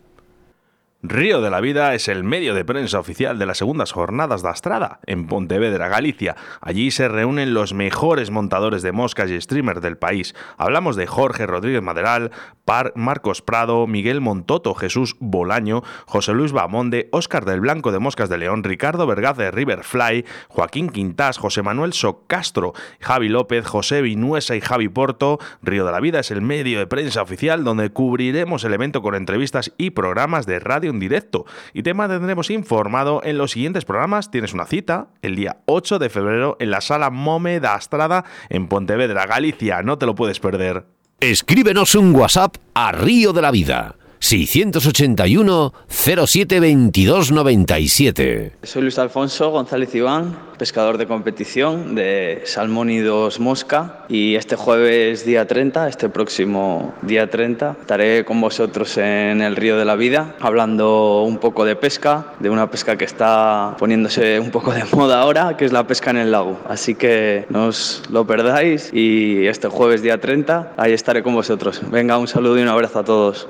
[1.09, 4.49] Río de la Vida es el medio de prensa oficial de las segundas jornadas de
[4.49, 6.35] Astrada, en Pontevedra, Galicia.
[6.61, 10.35] Allí se reúnen los mejores montadores de moscas y streamers del país.
[10.57, 12.33] Hablamos de Jorge Rodríguez Maderal,
[12.65, 18.29] Par- Marcos Prado, Miguel Montoto, Jesús Bolaño, José Luis Bamonde, Óscar del Blanco de Moscas
[18.29, 24.57] de León, Ricardo Vergaz de Riverfly, Joaquín Quintás, José Manuel Socastro, Javi López, José Vinuesa
[24.57, 25.39] y Javi Porto.
[25.63, 29.15] Río de la Vida es el medio de prensa oficial donde cubriremos el evento con
[29.15, 31.45] entrevistas y programas de radio en directo.
[31.73, 34.31] Y te mantendremos informado en los siguientes programas.
[34.31, 38.67] Tienes una cita el día 8 de febrero en la sala Mome da Astrada en
[38.67, 39.83] Pontevedra, Galicia.
[39.83, 40.87] No te lo puedes perder.
[41.21, 43.97] Escríbenos un WhatsApp a Río de la Vida.
[44.19, 48.53] 681 07 22 97.
[48.63, 55.47] Soy Luis Alfonso González Iván, pescador de competición de Salmónidos Mosca y este jueves día
[55.47, 61.23] 30, este próximo día 30, estaré con vosotros en el Río de la Vida hablando
[61.23, 65.57] un poco de pesca, de una pesca que está poniéndose un poco de moda ahora,
[65.57, 66.59] que es la pesca en el lago.
[66.69, 71.83] Así que no os lo perdáis y este jueves día 30 ahí estaré con vosotros.
[71.91, 73.49] Venga, un saludo y un abrazo a todos.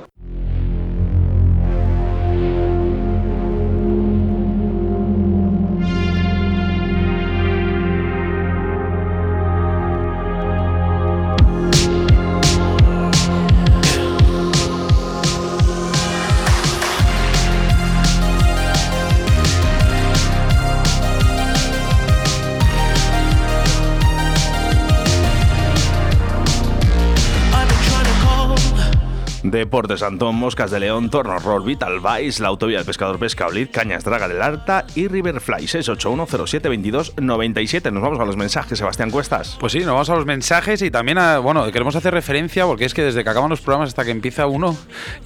[29.67, 34.05] Deportes Antón, Moscas de León, Torno Roll, Vital Vice, la autovía del pescador Pescaolid, Cañas
[34.05, 37.93] Draga del Arta y Riverfly 681072297.
[37.93, 39.57] Nos vamos a los mensajes, Sebastián Cuestas.
[39.59, 42.85] Pues sí, nos vamos a los mensajes y también a, bueno, queremos hacer referencia porque
[42.85, 44.77] es que desde que acaban los programas hasta que empieza uno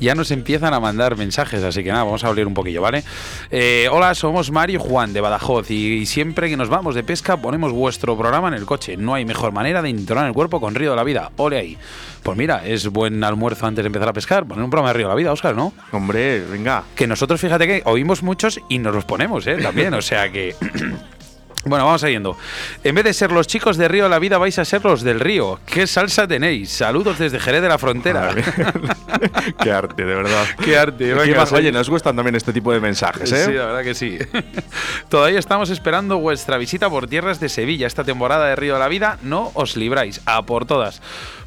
[0.01, 3.05] ya nos empiezan a mandar mensajes, así que nada, vamos a abrir un poquillo, ¿vale?
[3.51, 7.37] Eh, hola, somos Mario y Juan de Badajoz y, siempre que nos vamos de pesca
[7.37, 8.97] ponemos vuestro programa en el coche.
[8.97, 11.31] No hay mejor manera de entonar el cuerpo con Río de la Vida.
[11.37, 11.77] Ole ahí.
[12.23, 14.30] Pues mira, es buen almuerzo antes de empezar a pescar.
[14.39, 15.73] Poner un programa de Río de la Vida, Oscar, ¿no?
[15.93, 16.85] Hombre, venga.
[16.95, 19.57] Que nosotros, fíjate que oímos muchos y nos los ponemos, ¿eh?
[19.57, 20.55] También, o sea que...
[21.65, 22.39] Bueno, vamos siguiendo.
[22.85, 25.03] En vez de ser los chicos de Río de la Vida, vais a ser los
[25.03, 25.61] del Río.
[25.67, 26.71] ¿Qué salsa tenéis?
[26.71, 28.35] Saludos desde Jerez de la Frontera.
[29.63, 30.47] Qué arte, de verdad.
[30.65, 31.15] Qué arte.
[31.23, 31.53] ¿Qué más?
[31.53, 33.45] Oye, nos gustan también este tipo de mensajes, ¿eh?
[33.45, 34.19] Sí, la verdad que sí.
[35.11, 37.87] Todavía estamos esperando vuestra visita por tierras de Sevilla.
[37.87, 40.23] Esta temporada de Río de la Vida no os libráis.
[40.25, 41.03] A por todas.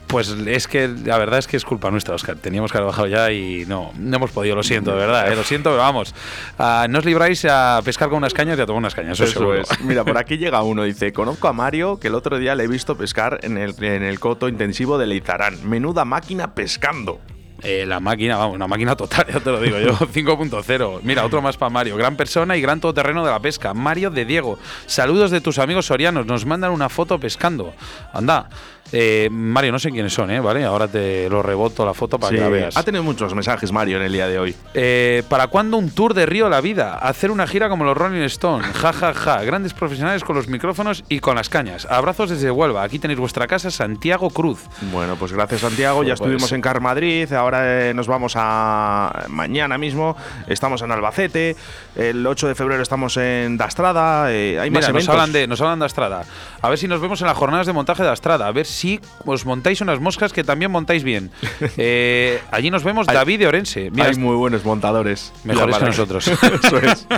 [0.07, 2.35] Pues es que la verdad es que es culpa nuestra, Oscar.
[2.35, 5.35] Teníamos que haber bajado ya y no, no hemos podido, lo siento, de verdad, ¿eh?
[5.35, 6.13] lo siento, pero vamos.
[6.59, 9.53] Uh, no os libráis a pescar con unas cañas y a tomar unas cañas, eso,
[9.53, 9.81] eso es.
[9.81, 12.67] Mira, por aquí llega uno, dice, conozco a Mario que el otro día le he
[12.67, 15.67] visto pescar en el, en el coto intensivo de Leizarán.
[15.67, 17.19] Menuda máquina pescando.
[17.63, 20.99] Eh, la máquina, vamos, una máquina total, ya te lo digo yo, 5.0.
[21.03, 21.95] Mira, otro más para Mario.
[21.95, 23.73] Gran persona y gran todoterreno de la pesca.
[23.73, 24.59] Mario de Diego.
[24.85, 26.25] Saludos de tus amigos sorianos.
[26.25, 27.73] Nos mandan una foto pescando.
[28.11, 28.49] Anda.
[28.95, 30.39] Eh, Mario, no sé quiénes son, ¿eh?
[30.39, 30.63] ¿Vale?
[30.63, 32.77] Ahora te lo reboto la foto para Sí, que la veas.
[32.77, 34.55] Ha tenido muchos mensajes Mario en el día de hoy.
[34.75, 36.93] Eh, ¿Para cuándo un tour de Río la Vida?
[36.99, 38.63] Hacer una gira como los Rolling Stone.
[38.63, 39.43] Ja, ja, ja.
[39.43, 41.87] Grandes profesionales con los micrófonos y con las cañas.
[41.89, 42.83] Abrazos desde Huelva.
[42.83, 44.59] Aquí tenéis vuestra casa, Santiago Cruz.
[44.91, 46.03] Bueno, pues gracias Santiago.
[46.03, 50.15] Ya Pues estuvimos puede en Car Madrid, ahora eh, nos vamos a mañana mismo.
[50.47, 51.55] Estamos en Albacete.
[51.95, 54.31] El 8 de febrero estamos en Dastrada.
[54.31, 55.09] eh, hay más Mira, nos eventos.
[55.09, 56.25] hablan, de, nos hablan de Astrada.
[56.61, 58.45] A ver si nos vemos en las jornadas de montaje de Astrada.
[58.45, 58.82] A ver si
[59.25, 61.31] os montáis unas moscas que también montáis bien.
[61.77, 63.89] Eh, allí nos vemos Hay- David de Orense.
[63.91, 65.31] Mira, Hay muy buenos montadores.
[65.43, 66.27] mejores que nosotros.
[66.63, 67.07] Eso es.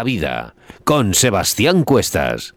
[0.00, 2.54] la Vida, con Sebastián Cuestas.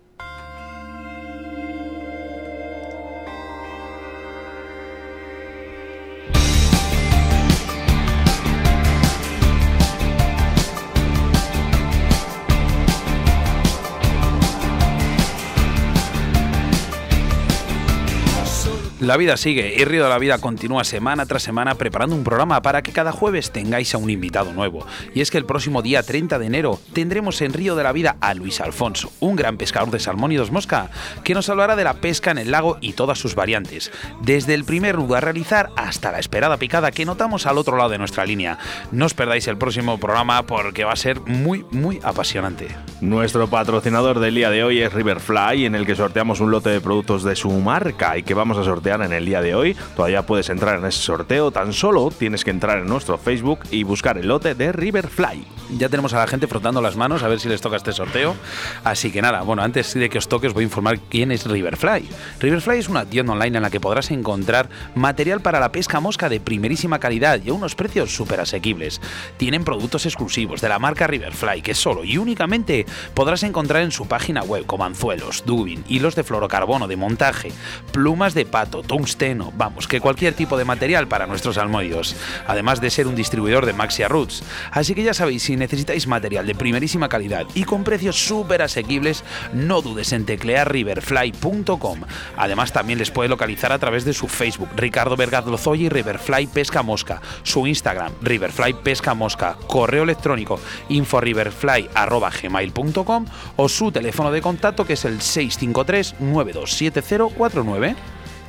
[19.14, 22.64] La vida sigue y Río de la Vida continúa semana tras semana preparando un programa
[22.64, 24.88] para que cada jueves tengáis a un invitado nuevo.
[25.14, 28.18] Y es que el próximo día 30 de enero tendremos en Río de la Vida
[28.22, 30.90] a Luis Alfonso, un gran pescador de salmón y dos mosca,
[31.24, 33.92] que nos hablará de la pesca en el lago y todas sus variantes,
[34.24, 37.92] desde el primer nudo a realizar hasta la esperada picada que notamos al otro lado
[37.92, 38.58] de nuestra línea.
[38.92, 42.70] No os perdáis el próximo programa porque va a ser muy, muy apasionante.
[43.00, 46.82] Nuestro patrocinador del día de hoy es Riverfly, en el que sorteamos un lote de
[46.82, 49.76] productos de su marca y que vamos a sortear en el día de hoy.
[49.96, 53.84] Todavía puedes entrar en ese sorteo, tan solo tienes que entrar en nuestro Facebook y
[53.84, 55.46] buscar el lote de Riverfly.
[55.78, 58.36] Ya tenemos a la gente frotando las manos a ver si les toca este sorteo.
[58.84, 61.46] Así que nada, bueno, antes de que os toque os voy a informar quién es
[61.46, 62.08] Riverfly.
[62.40, 66.30] Riverfly es una tienda online en la que podrás encontrar material para la pesca mosca
[66.30, 69.02] de primerísima calidad y a unos precios súper asequibles.
[69.38, 74.08] Tienen productos exclusivos de la marca Riverfly que solo y únicamente podrás encontrar en su
[74.08, 77.52] página web como anzuelos, dubin, hilos de fluorocarbono de montaje,
[77.92, 82.16] plumas de pato, tungsteno, vamos, que cualquier tipo de material para nuestros almohadillos,
[82.48, 84.44] además de ser un distribuidor de Maxia Roots.
[84.72, 89.24] Así que ya sabéis, si necesitáis material de primerísima calidad y con precios súper asequibles,
[89.54, 92.02] no dudes en teclear riverfly.com.
[92.38, 96.48] Además, también les puede localizar a través de su Facebook, Ricardo Vergaz Lozoya y Riverfly
[96.48, 100.60] Pesca Mosca, su Instagram, Riverfly Pesca Mosca, correo electrónico
[100.90, 103.26] inforiverfly.gmail.com
[103.56, 107.96] o su teléfono de contacto que es el 653 927049.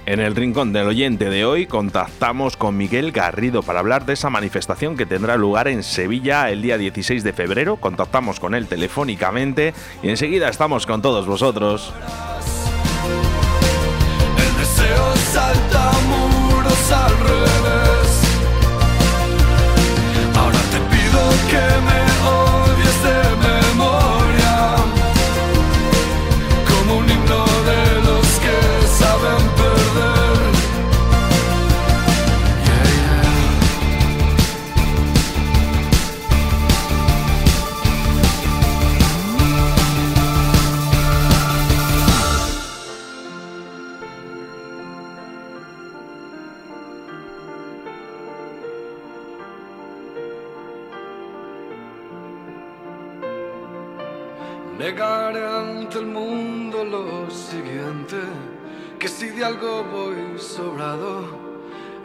[0.07, 4.29] En el rincón del oyente de hoy contactamos con Miguel Garrido para hablar de esa
[4.29, 7.77] manifestación que tendrá lugar en Sevilla el día 16 de febrero.
[7.77, 11.95] Contactamos con él telefónicamente y enseguida estamos con todos vosotros.
[14.37, 17.84] El deseo salta muros al revés.
[54.95, 58.17] Negaré ante el mundo lo siguiente,
[58.97, 61.25] que si de algo voy sobrado,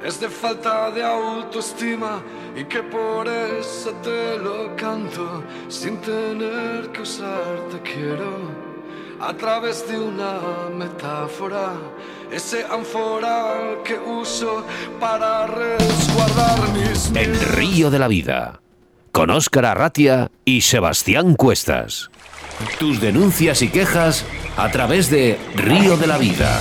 [0.04, 2.20] es de falta de autoestima
[2.56, 8.50] y que por eso te lo canto sin tener que usar te quiero
[9.22, 10.40] a través de una
[10.76, 11.74] metáfora,
[12.32, 14.66] ese ánfora que uso
[15.00, 18.62] para resguardar mis El río de la vida.
[19.12, 22.09] Con Óscar Arratia y Sebastián Cuestas.
[22.80, 24.26] Tus denuncias y quejas
[24.58, 26.60] a través de Río de la Vida.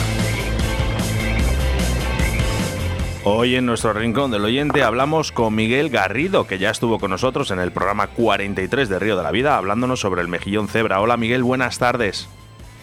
[3.25, 7.51] Hoy en nuestro rincón del oyente hablamos con Miguel Garrido, que ya estuvo con nosotros
[7.51, 11.01] en el programa 43 de Río de la Vida, hablándonos sobre el mejillón cebra.
[11.01, 12.29] Hola Miguel, buenas tardes.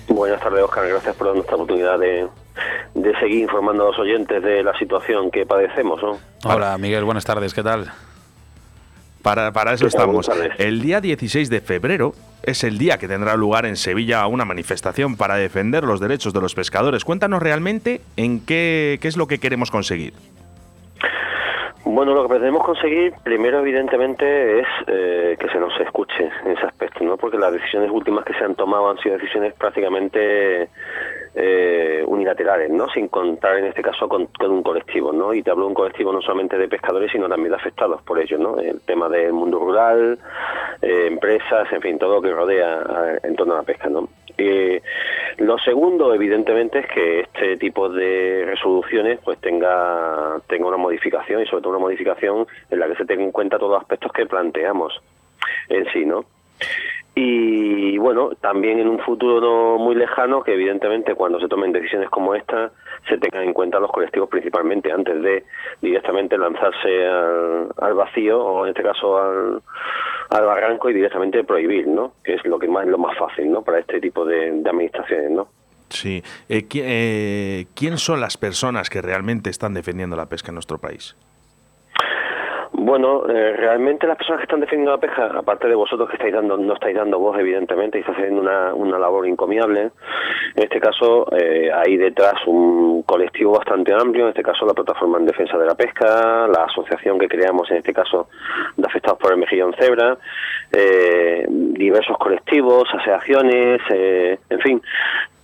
[0.08, 0.88] Buenas tardes, Oscar.
[0.88, 2.28] Gracias por darnos esta oportunidad de,
[2.94, 6.02] de seguir informando a los oyentes de la situación que padecemos.
[6.04, 6.18] ¿no?
[6.44, 7.92] Hola, Miguel, buenas tardes, ¿qué tal?
[9.26, 10.30] Para, para eso estamos.
[10.60, 12.14] El día 16 de febrero
[12.44, 16.42] es el día que tendrá lugar en Sevilla una manifestación para defender los derechos de
[16.42, 17.04] los pescadores.
[17.04, 20.14] Cuéntanos realmente en qué, qué es lo que queremos conseguir.
[21.86, 26.68] Bueno, lo que pretendemos conseguir, primero, evidentemente, es eh, que se nos escuche en ese
[26.68, 27.18] aspecto, ¿no?
[27.18, 30.70] Porque las decisiones últimas que se han tomado han sido decisiones prácticamente
[31.36, 32.88] eh, unilaterales, ¿no?
[32.90, 35.34] Sin contar, en este caso, con, con un colectivo, ¿no?
[35.34, 38.20] Y te hablo de un colectivo no solamente de pescadores, sino también de afectados por
[38.20, 38.58] ello, ¿no?
[38.58, 40.18] El tema del mundo rural,
[40.82, 44.08] eh, empresas, en fin, todo lo que rodea en torno a la pesca, ¿no?
[44.38, 44.82] Eh,
[45.38, 51.46] lo segundo, evidentemente, es que este tipo de resoluciones pues tenga, tenga una modificación y
[51.46, 54.26] sobre todo una modificación en la que se tengan en cuenta todos los aspectos que
[54.26, 55.02] planteamos
[55.70, 56.26] en sí, ¿no?
[57.18, 62.10] Y bueno, también en un futuro no muy lejano, que evidentemente cuando se tomen decisiones
[62.10, 62.72] como esta,
[63.08, 65.46] se tengan en cuenta los colectivos principalmente, antes de
[65.82, 69.62] directamente lanzarse al, vacío, o en este caso al,
[70.30, 72.12] al barranco, y directamente prohibir, ¿no?
[72.22, 73.62] Que es lo que más lo más fácil, ¿no?
[73.62, 75.48] Para este tipo de, de administraciones, ¿no?
[75.88, 76.22] Sí.
[76.50, 80.80] Eh, ¿qui- eh, ¿Quién son las personas que realmente están defendiendo la pesca en nuestro
[80.80, 81.16] país?
[82.86, 86.36] Bueno, eh, realmente las personas que están defendiendo la pesca, aparte de vosotros que estáis
[86.36, 89.90] dando, no estáis dando voz, evidentemente, y estáis haciendo una, una labor encomiable.
[90.56, 95.18] En este caso, eh, hay detrás un colectivo bastante amplio, en este caso la Plataforma
[95.18, 98.28] en Defensa de la Pesca, la asociación que creamos, en este caso,
[98.78, 100.20] de afectados por el mejillón cebra,
[100.72, 104.82] eh, diversos colectivos, asociaciones, eh, en fin,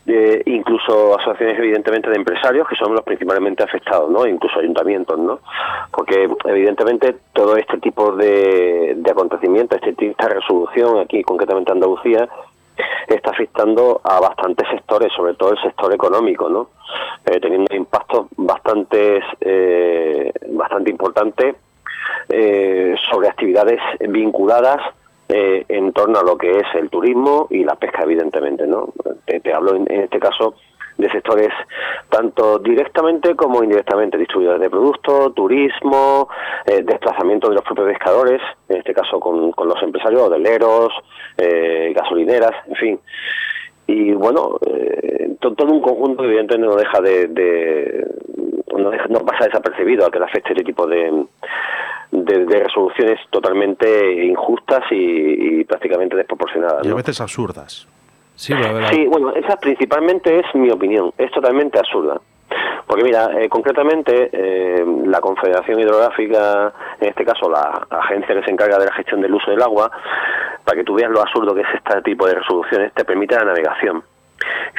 [0.07, 4.25] eh, incluso asociaciones evidentemente de empresarios que son los principalmente afectados, ¿no?
[4.25, 5.39] Incluso ayuntamientos, ¿no?
[5.91, 12.27] Porque evidentemente todo este tipo de, de acontecimientos, este, esta resolución aquí concretamente en Andalucía
[13.07, 16.69] está afectando a bastantes sectores, sobre todo el sector económico, ¿no?
[17.25, 21.55] Eh, teniendo impactos bastante eh, bastante importantes
[22.29, 24.81] eh, sobre actividades vinculadas
[25.34, 28.89] eh, en torno a lo que es el turismo y la pesca, evidentemente, ¿no?
[29.25, 30.55] Te, hablo en, en este caso
[30.97, 31.49] de sectores
[32.09, 36.27] tanto directamente como indirectamente, distribuidores de productos, turismo,
[36.65, 40.89] eh, desplazamiento de los propios pescadores, en este caso con, con los empresarios, hoteleros,
[41.38, 42.99] eh, gasolineras, en fin.
[43.88, 48.05] Y bueno, eh, to- todo un conjunto evidentemente no deja de, de-
[48.78, 51.26] no, no pasa desapercibido a que le afecte este tipo de,
[52.11, 56.86] de, de resoluciones totalmente injustas y, y prácticamente desproporcionadas.
[56.86, 57.88] Y a veces absurdas.
[58.36, 58.53] Sí,
[59.07, 61.13] bueno, esa principalmente es mi opinión.
[61.17, 62.19] Es totalmente absurda.
[62.88, 68.51] Porque mira, eh, concretamente eh, la Confederación Hidrográfica, en este caso la agencia que se
[68.51, 69.91] encarga de la gestión del uso del agua,
[70.65, 73.45] para que tú veas lo absurdo que es este tipo de resoluciones, te permite la
[73.45, 74.03] navegación.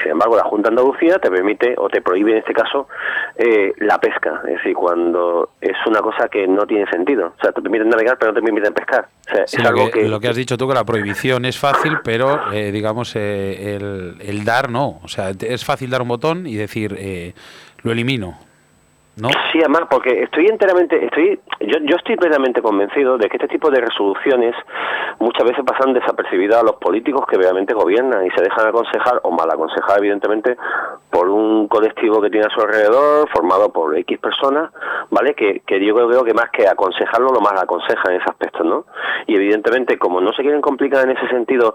[0.02, 2.88] Sin embargo, la Junta de Andalucía te permite o te prohíbe en este caso
[3.36, 4.40] eh, la pesca.
[4.46, 7.34] Es decir, cuando es una cosa que no tiene sentido.
[7.38, 9.08] O sea, te permiten navegar pero no te permiten pescar.
[9.30, 10.08] O sea, Sí, es lo, algo que, que...
[10.08, 14.16] lo que has dicho tú, que la prohibición es fácil, pero eh, digamos, eh, el,
[14.20, 15.00] el dar no.
[15.02, 17.34] O sea, es fácil dar un botón y decir, eh,
[17.82, 18.38] lo elimino.
[19.14, 19.28] ¿No?
[19.52, 23.70] Sí, además, porque estoy enteramente, estoy, yo, yo estoy plenamente convencido de que este tipo
[23.70, 24.54] de resoluciones
[25.18, 29.30] muchas veces pasan desapercibidas a los políticos que realmente gobiernan y se dejan aconsejar o
[29.30, 30.56] mal aconsejar, evidentemente,
[31.10, 34.70] por un colectivo que tiene a su alrededor, formado por X personas,
[35.10, 35.34] ¿vale?
[35.34, 38.86] Que, que yo creo que más que aconsejarlo, lo más aconsejan en ese aspecto, ¿no?
[39.26, 41.74] Y evidentemente, como no se quieren complicar en ese sentido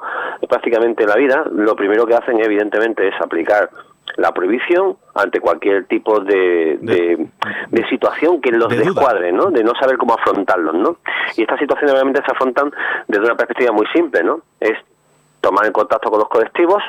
[0.50, 3.70] prácticamente la vida, lo primero que hacen, evidentemente, es aplicar
[4.16, 7.28] la prohibición ante cualquier tipo de, de,
[7.70, 9.52] de situación que los de descuadre, ¿no?
[9.52, 10.98] De no saber cómo afrontarlos, ¿no?
[11.36, 12.72] Y estas situaciones realmente se afrontan
[13.08, 14.42] desde una perspectiva muy simple, ¿no?
[14.60, 14.78] Es
[15.42, 16.82] tomar el contacto con los colectivos,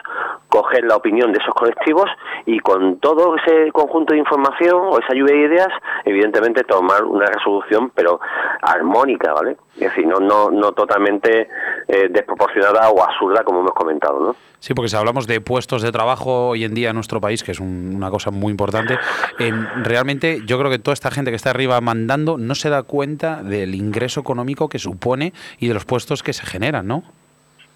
[0.48, 2.06] coger la opinión de esos colectivos
[2.46, 5.68] y con todo ese conjunto de información o esa lluvia de ideas,
[6.04, 8.20] evidentemente tomar una resolución, pero
[8.62, 9.56] armónica, ¿vale?
[9.74, 11.48] Es decir, no, no, no totalmente
[11.86, 14.36] eh, desproporcionada o absurda, como hemos comentado, ¿no?
[14.60, 17.52] Sí, porque si hablamos de puestos de trabajo hoy en día en nuestro país, que
[17.52, 18.98] es un- una cosa muy importante,
[19.38, 22.82] em, realmente yo creo que toda esta gente que está arriba mandando no se da
[22.82, 27.04] cuenta del ingreso económico que supone y de los puestos que se generan, ¿no?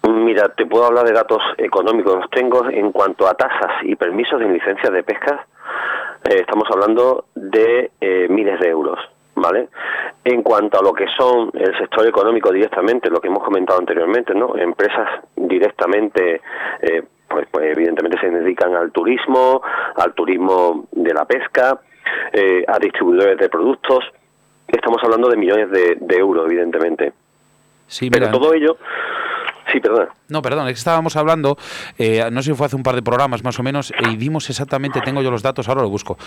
[0.07, 2.15] Mira, te puedo hablar de datos económicos.
[2.15, 5.45] Los tengo en cuanto a tasas y permisos de licencias de pesca.
[6.25, 8.99] eh, estamos hablando de eh, miles de euros,
[9.35, 9.69] ¿vale?
[10.23, 14.33] En cuanto a lo que son el sector económico directamente, lo que hemos comentado anteriormente,
[14.33, 14.55] ¿no?
[14.57, 16.41] Empresas directamente,
[16.81, 19.61] eh, pues, pues evidentemente se dedican al turismo,
[19.95, 21.79] al turismo de la pesca,
[22.31, 24.03] eh, a distribuidores de productos.
[24.67, 27.13] Estamos hablando de millones de, de euros, evidentemente.
[27.87, 28.77] Sí, Pero mira, todo ello,
[29.73, 30.09] sí, perdona.
[30.29, 31.57] No, perdón, estábamos hablando,
[31.97, 34.15] eh, no sé si fue hace un par de programas más o menos, eh, y
[34.15, 36.17] vimos exactamente, tengo yo los datos, ahora lo busco,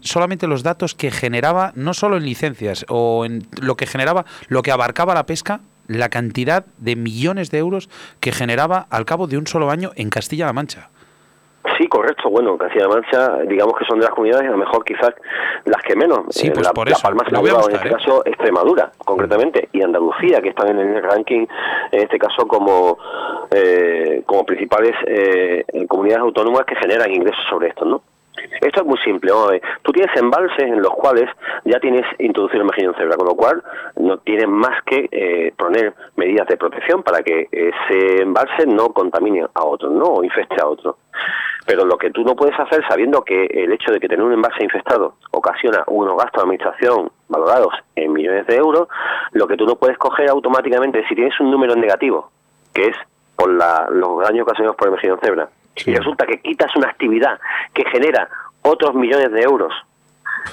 [0.00, 4.62] solamente los datos que generaba, no solo en licencias, o en lo que generaba, lo
[4.62, 7.90] que abarcaba la pesca, la cantidad de millones de euros
[8.20, 10.88] que generaba al cabo de un solo año en Castilla-La Mancha.
[11.78, 12.30] Sí, correcto.
[12.30, 15.12] Bueno, Castilla-La Mancha, digamos que son de las comunidades, a lo mejor quizás
[15.64, 16.20] las que menos.
[16.30, 17.76] Sí, Eh, pues la, por La eso, Palma se la ha voy a llevado, en
[17.76, 17.92] este ¿eh?
[17.92, 21.46] caso Extremadura, concretamente, y Andalucía, que están en el ranking,
[21.90, 22.98] en este caso como,
[23.50, 28.02] eh, como principales eh, comunidades autónomas que generan ingresos sobre esto, ¿no?
[28.60, 29.30] Esto es muy simple.
[29.50, 29.62] ver.
[29.82, 31.28] Tú tienes embalses en los cuales
[31.64, 33.62] ya tienes introducido el mejillón cebra, con lo cual
[33.96, 39.46] no tienes más que eh, poner medidas de protección para que ese embalse no contamine
[39.54, 40.04] a otro, ¿no?
[40.04, 40.98] O infeste a otro.
[41.66, 44.32] Pero lo que tú no puedes hacer, sabiendo que el hecho de que tener un
[44.32, 48.88] embalse infestado ocasiona unos gastos de administración valorados en millones de euros,
[49.32, 52.30] lo que tú no puedes coger automáticamente, si tienes un número negativo,
[52.74, 52.96] que es
[53.36, 55.18] por la- los daños ocasionados por el mejillón
[55.76, 57.38] y resulta que quitas una actividad
[57.72, 58.28] que genera
[58.62, 59.72] otros millones de euros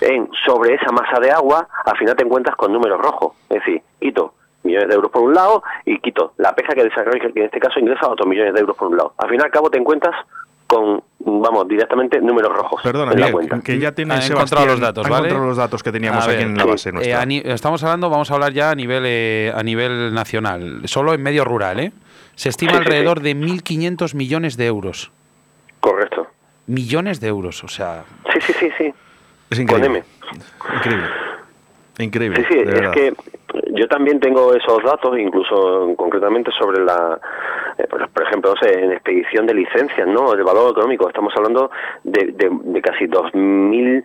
[0.02, 3.34] en sobre esa masa de agua, al final te encuentras con números rojos.
[3.50, 7.20] Es decir, quito millones de euros por un lado y quito la pesca que desarrolla,
[7.32, 9.14] que en este caso ingresa otros millones de euros por un lado.
[9.18, 10.16] Al fin y al cabo te encuentras
[10.68, 13.60] con, vamos, directamente números rojos Perdona, en la cuenta.
[13.60, 15.28] que ya tiene Ha encontrado los datos, ¿vale?
[15.28, 17.22] encontrado los datos que teníamos aquí en la base eh, nuestra.
[17.22, 21.14] a ni- estamos hablando, vamos a hablar ya a nivel, eh, a nivel nacional, solo
[21.14, 21.92] en medio rural, ¿eh?
[22.36, 22.88] Se estima Sí, sí, sí.
[22.90, 25.12] alrededor de 1.500 millones de euros.
[25.80, 26.28] Correcto.
[26.68, 28.94] Millones de euros, o sea, Sí, sí, sí, sí.
[29.50, 29.86] es Con increíble.
[29.88, 30.04] M.
[30.78, 31.08] Increíble.
[32.00, 32.38] Increíble.
[32.38, 32.92] Sí, sí, es verdad.
[32.94, 33.14] que
[33.74, 37.20] yo también tengo esos datos, incluso concretamente sobre la,
[37.78, 40.34] eh, por, por ejemplo, no sé, en expedición de licencias, ¿no?
[40.34, 41.70] El valor económico, estamos hablando
[42.04, 44.04] de, de, de casi 2.000, eh,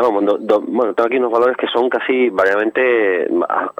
[0.00, 3.70] vamos, do- do- bueno, tengo aquí unos valores que son casi variablemente, ah,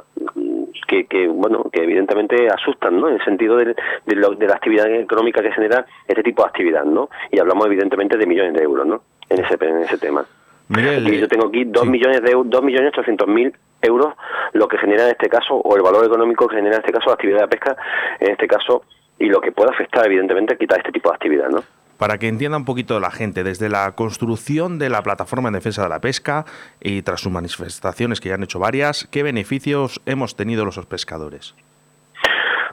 [0.86, 3.08] que, que, bueno, que evidentemente asustan, ¿no?
[3.08, 6.48] En el sentido de, de, lo- de la actividad económica que genera este tipo de
[6.50, 7.08] actividad, ¿no?
[7.32, 9.00] Y hablamos evidentemente de millones de euros, ¿no?
[9.28, 10.24] En ese, en ese tema.
[10.68, 11.88] Miguel, Y yo tengo aquí 2 sí.
[11.88, 14.14] millones de euros, 2 millones 300 mil euros,
[14.52, 17.06] lo que genera en este caso, o el valor económico que genera en este caso
[17.08, 17.76] la actividad de pesca,
[18.20, 18.82] en este caso,
[19.18, 21.62] y lo que puede afectar, evidentemente, quitar este tipo de actividad, ¿no?
[21.98, 25.82] para que entienda un poquito la gente, desde la construcción de la plataforma en defensa
[25.82, 26.44] de la pesca
[26.80, 31.54] y tras sus manifestaciones que ya han hecho varias, ¿qué beneficios hemos tenido los pescadores?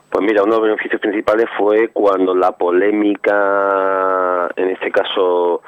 [0.10, 5.64] Pues mira, uno de los beneficios principales fue cuando la polémica, en este caso,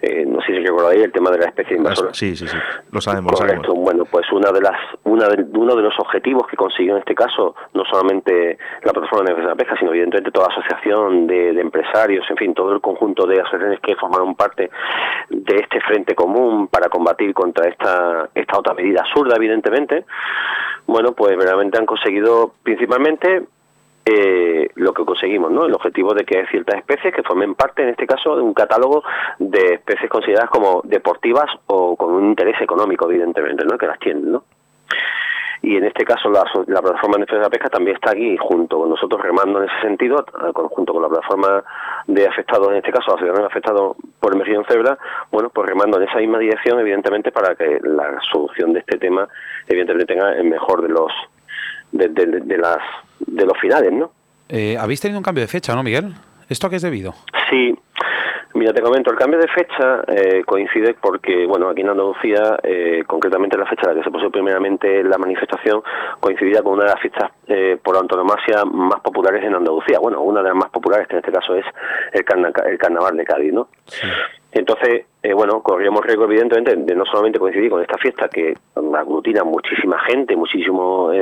[0.00, 2.14] eh, no sé si recordáis, el tema de la especie invasora.
[2.14, 2.56] Sí, sí, sí,
[2.92, 3.66] lo sabemos, lo sabemos.
[3.74, 7.14] Bueno, pues una de las, una de, uno de los objetivos que consiguió en este
[7.14, 11.26] caso, no solamente la plataforma de defensa de la pesca, sino evidentemente toda la asociación
[11.26, 14.70] de, de empresarios, en fin, todo el conjunto de asociaciones que formaron parte
[15.30, 20.04] de este frente común para combatir contra esta, esta otra medida absurda, evidentemente.
[20.86, 23.44] Bueno, pues realmente han conseguido principalmente
[24.10, 25.66] eh, lo que conseguimos, ¿no?
[25.66, 28.54] El objetivo de que hay ciertas especies que formen parte, en este caso, de un
[28.54, 29.02] catálogo
[29.38, 33.76] de especies consideradas como deportivas o con un interés económico, evidentemente, ¿no?
[33.76, 34.44] Que las tienen, ¿no?
[35.60, 38.88] Y en este caso la, la plataforma de la pesca también está aquí junto con
[38.88, 41.62] nosotros remando en ese sentido, junto con la plataforma
[42.06, 44.96] de afectados, en este caso la asociación afectados por mejillón cebra,
[45.30, 49.28] bueno, pues remando en esa misma dirección, evidentemente, para que la solución de este tema,
[49.66, 51.12] evidentemente, tenga el mejor de los
[51.90, 52.78] de las
[53.26, 54.10] de los finales, ¿no?
[54.48, 56.14] eh, habéis tenido un cambio de fecha, ¿no, Miguel?
[56.48, 57.14] ¿Esto a qué es debido?
[57.50, 57.76] Sí,
[58.54, 63.04] mira, te comento, el cambio de fecha eh, coincide porque, bueno, aquí en Andalucía, eh,
[63.06, 65.82] concretamente la fecha en la que se puso primeramente la manifestación,
[66.20, 69.98] coincidía con una de las fiestas eh, por antonomasia más populares en Andalucía.
[69.98, 71.66] Bueno, una de las más populares, que en este caso es
[72.14, 73.68] el, carna- el carnaval de Cádiz, ¿no?
[74.50, 78.54] Entonces, eh, bueno, corríamos riesgo, evidentemente, de no solamente coincidir con esta fiesta que
[78.94, 81.14] aglutina muchísima gente, muchísimas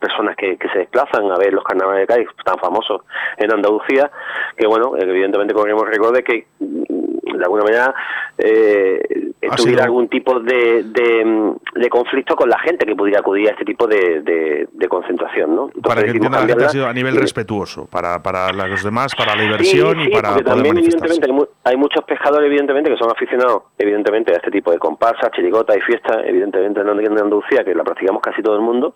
[0.00, 3.02] personas que, que se desplazan a ver los carnavales de Cádiz tan famosos
[3.36, 4.10] en Andalucía,
[4.56, 7.94] que bueno, evidentemente corríamos riesgo de que mm, de alguna manera
[8.38, 13.20] eh, tuviera sido- algún tipo de, de, mm, de conflicto con la gente que pudiera
[13.20, 15.64] acudir a este tipo de, de- de concentración, ¿no?
[15.66, 18.82] Entonces Para que entienda la gente, ha sido a nivel y- respetuoso, para, para los
[18.84, 21.14] demás, para la diversión Sí, y sí, para porque poder también manifestarse.
[21.16, 24.78] evidentemente hay, mu- hay muchos pescadores evidentemente que son aficionados evidentemente a este tipo de
[24.78, 28.94] comparsas, chirigotas y fiestas evidentemente en Andalucía que la practicamos casi todo el mundo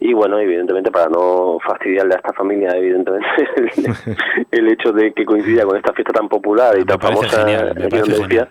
[0.00, 3.26] y bueno evidentemente para no fastidiarle a esta familia evidentemente
[3.66, 7.40] el, el hecho de que coincida con esta fiesta tan popular y Me tan famosa
[7.40, 8.48] genial, me aquí en Andalucía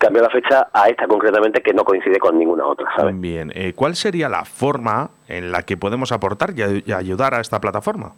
[0.00, 3.20] cambiar la fecha a esta concretamente que no coincide con ninguna otra ¿sabes?
[3.20, 7.34] Bien, eh, ¿cuál sería la forma en la que podemos aportar y, ay- y ayudar
[7.34, 8.12] a esta plataforma?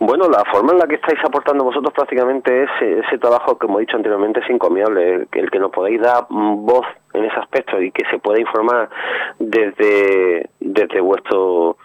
[0.00, 2.70] Bueno, la forma en la que estáis aportando vosotros prácticamente es
[3.06, 5.14] ese trabajo, como he dicho anteriormente, es encomiable.
[5.14, 6.84] El, el que nos podáis dar voz
[7.14, 8.90] en ese aspecto y que se pueda informar
[9.38, 11.76] desde, desde vuestro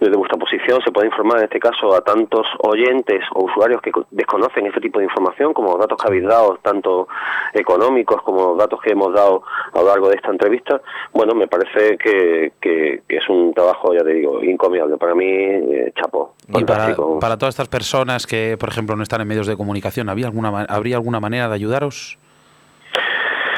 [0.00, 3.90] desde vuestra posición, se puede informar en este caso a tantos oyentes o usuarios que
[3.90, 7.08] co- desconocen este tipo de información, como los datos que habéis dado, tanto
[7.52, 9.42] económicos como los datos que hemos dado
[9.74, 10.80] a lo largo de esta entrevista.
[11.12, 14.96] Bueno, me parece que, que- que es un trabajo, ya te digo, encomiable.
[14.98, 16.34] Para mí, eh, chapo.
[16.48, 16.86] Y para,
[17.20, 20.64] para todas estas personas que, por ejemplo, no están en medios de comunicación, ¿había alguna,
[20.68, 22.18] ¿habría alguna manera de ayudaros?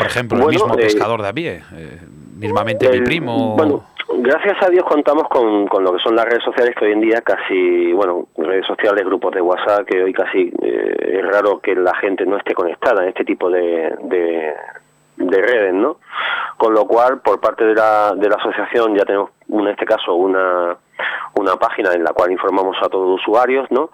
[0.01, 2.01] Por ejemplo, el Bueno, mismo eh, pescador de a pie, eh,
[2.37, 3.55] mismamente mi El- primo.
[3.57, 3.85] Bueno,
[4.19, 7.01] gracias a Dios contamos con, con lo que son las redes sociales que hoy en
[7.03, 11.75] día casi, bueno, redes sociales, grupos de WhatsApp, que hoy casi eh, es raro que
[11.75, 14.55] la gente no esté conectada en este tipo de, de,
[15.17, 15.99] de redes, ¿no?
[16.57, 20.15] Con lo cual, por parte de la, de la asociación ya tenemos, en este caso,
[20.15, 20.77] una,
[21.35, 23.91] una página en la cual informamos a todos los usuarios, ¿no?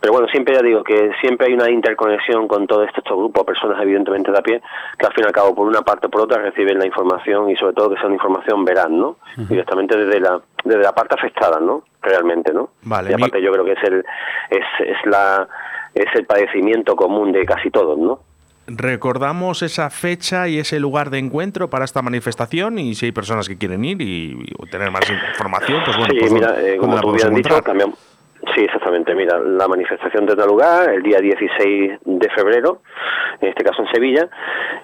[0.00, 3.44] Pero bueno, siempre ya digo que siempre hay una interconexión con todos estos, estos grupos,
[3.44, 4.60] personas evidentemente de a pie,
[4.98, 7.48] que al fin y al cabo, por una parte o por otra, reciben la información
[7.50, 9.16] y sobre todo que sea una información veraz, ¿no?
[9.48, 11.82] Directamente desde la, desde la parte afectada, ¿no?
[12.02, 12.70] Realmente, ¿no?
[12.82, 14.04] Vale, y aparte mi- yo creo que es el,
[14.50, 15.48] es, es la,
[15.94, 18.20] es el padecimiento común de casi todos, ¿no?
[18.66, 23.48] Recordamos esa fecha y ese lugar de encuentro para esta manifestación y si hay personas
[23.48, 26.76] que quieren ir y, y tener más información, pues bueno, sí, pues mira, ¿dónde- eh,
[26.78, 27.98] como tú bien dicho, cambiamos.
[28.54, 29.14] Sí, exactamente.
[29.14, 32.80] Mira, la manifestación tendrá lugar el día 16 de febrero,
[33.40, 34.28] en este caso en Sevilla,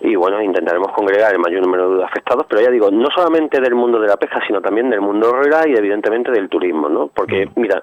[0.01, 3.75] y bueno, intentaremos congregar el mayor número de afectados, pero ya digo, no solamente del
[3.75, 7.09] mundo de la pesca, sino también del mundo rural y evidentemente del turismo, ¿no?
[7.09, 7.83] Porque, mira,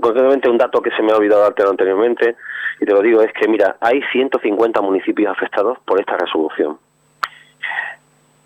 [0.00, 2.36] concretamente un dato que se me ha olvidado darte anteriormente,
[2.80, 6.78] y te lo digo, es que, mira, hay 150 municipios afectados por esta resolución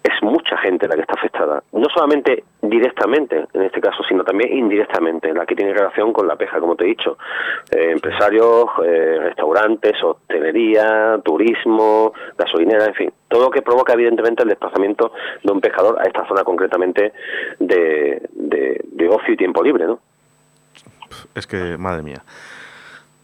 [0.07, 4.57] es mucha gente la que está afectada, no solamente directamente en este caso, sino también
[4.57, 7.18] indirectamente, la que tiene relación con la pesca, como te he dicho,
[7.70, 14.48] Eh, empresarios, eh, restaurantes, hostelería, turismo, gasolinera, en fin, todo lo que provoca evidentemente el
[14.48, 17.12] desplazamiento de un pescador a esta zona concretamente
[17.59, 19.98] de, de, de ocio y tiempo libre, ¿no?
[21.34, 22.22] Es que, madre mía.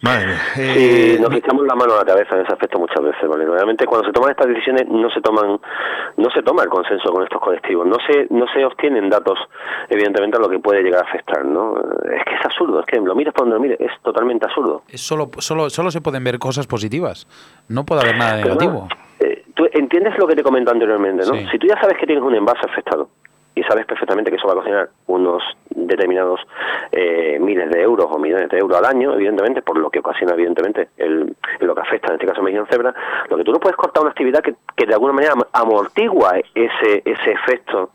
[0.03, 0.39] Madre mía.
[0.55, 3.47] Sí, Eh, nos echamos la mano a la cabeza en ese aspecto muchas veces, ¿vale?
[3.47, 5.61] Realmente cuando se toman estas decisiones no se toman,
[6.17, 9.39] no se toma el consenso con estos colectivos, no se, no se obtienen datos,
[9.89, 11.77] evidentemente, a lo que puede llegar a afectar, ¿no?
[11.77, 14.83] Es que es absurdo, es que lo mires por donde lo mires, es totalmente absurdo.
[14.89, 17.27] Es solo, solo, solo se pueden ver cosas positivas.
[17.69, 18.89] No puede haber nada Pero negativo.
[18.91, 21.35] no, eh, tú entiendes lo que te comenté anteriormente, ¿no?
[21.35, 21.47] Sí.
[21.53, 23.09] Si tú ya sabes que tienes un envase afectado
[23.55, 26.41] y sabes perfectamente que eso va a cocinar unos determinados
[26.91, 30.33] eh, miles de euros o millones de euros al año, evidentemente, por lo que ocasiona,
[30.35, 32.95] evidentemente, el, lo que afecta, en este caso, a Mejillón Cebra,
[33.29, 36.39] lo que tú no puedes cortar una actividad que, que de alguna manera am- amortigua
[36.55, 37.91] ese, ese efecto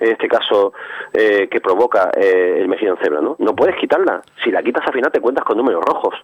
[0.00, 0.74] en este caso
[1.14, 3.36] eh, que provoca eh, el mejillón cebra, ¿no?
[3.38, 4.20] No puedes quitarla.
[4.44, 6.14] Si la quitas al final te cuentas con números rojos.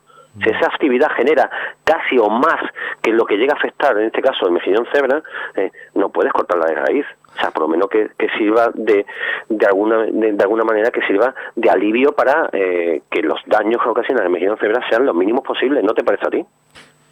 [0.41, 1.51] Si esa actividad genera
[1.85, 2.61] casi o más
[3.03, 5.23] que lo que llega a afectar, en este caso el mejillón cebra,
[5.57, 7.07] eh, no puedes cortarla de raíz.
[7.37, 9.05] O sea, por lo menos que, que sirva de,
[9.49, 13.89] de, alguna, de, alguna manera que sirva de alivio para eh, que los daños que
[13.89, 15.83] ocasiona el mejillón cebra sean los mínimos posibles.
[15.85, 16.47] ¿No te parece a ti?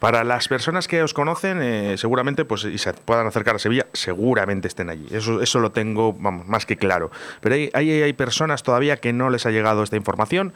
[0.01, 3.85] Para las personas que os conocen, eh, seguramente pues y se puedan acercar a Sevilla,
[3.93, 5.05] seguramente estén allí.
[5.11, 7.11] Eso, eso lo tengo vamos, más que claro.
[7.39, 10.53] Pero hay, hay, hay personas todavía que no les ha llegado esta información.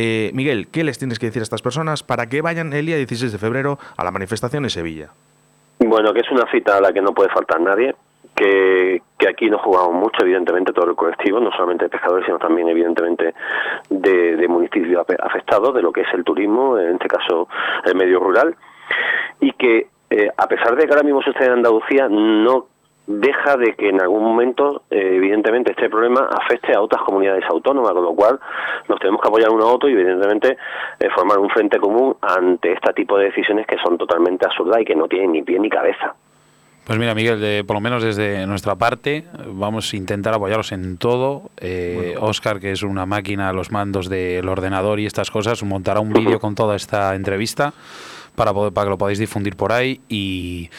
[0.00, 2.94] Eh, Miguel, ¿qué les tienes que decir a estas personas para que vayan el día
[2.98, 5.08] 16 de febrero a la manifestación en Sevilla?
[5.80, 7.96] Bueno, que es una cita a la que no puede faltar nadie,
[8.36, 12.68] que, aquí nos jugamos mucho, evidentemente, todo el colectivo, no solamente de pescadores, sino también,
[12.68, 13.34] evidentemente,
[13.90, 17.48] de, de municipios afectados, de lo que es el turismo, en este caso
[17.84, 18.54] el medio rural,
[19.40, 22.68] y que eh, a pesar de que ahora mismo está en Andalucía, no
[23.10, 27.92] deja de que en algún momento, eh, evidentemente, este problema afecte a otras comunidades autónomas,
[27.92, 28.38] con lo cual
[28.86, 30.58] nos tenemos que apoyar uno a otro y, evidentemente,
[31.00, 34.84] eh, formar un frente común ante este tipo de decisiones que son totalmente absurdas y
[34.84, 36.14] que no tienen ni pie ni cabeza.
[36.86, 40.96] Pues mira, Miguel, de- por lo menos desde nuestra parte, vamos a intentar apoyaros en
[40.98, 41.50] todo.
[41.58, 46.00] Eh, Oscar, que es una máquina a los mandos del ordenador y estas cosas, montará
[46.00, 47.72] un vídeo con toda esta entrevista
[48.38, 50.00] para, poder- para que lo podáis difundir por ahí.
[50.08, 50.70] Y,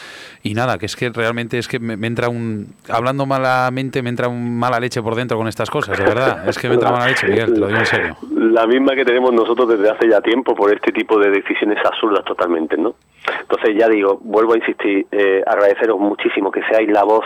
[0.42, 2.74] y nada, que es que realmente es que me, entra un.
[2.88, 6.48] Hablando malamente, me entra un mala leche por dentro con estas cosas, de verdad.
[6.48, 8.16] Es que me entra mala leche, Miguel, te lo digo en serio.
[8.32, 12.24] La misma que tenemos nosotros desde hace ya tiempo por este tipo de decisiones absurdas
[12.24, 12.94] totalmente, ¿no?
[13.42, 17.24] Entonces ya digo, vuelvo a insistir, eh, agradeceros muchísimo que seáis la voz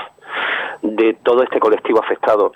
[0.82, 2.52] de todo este colectivo afectado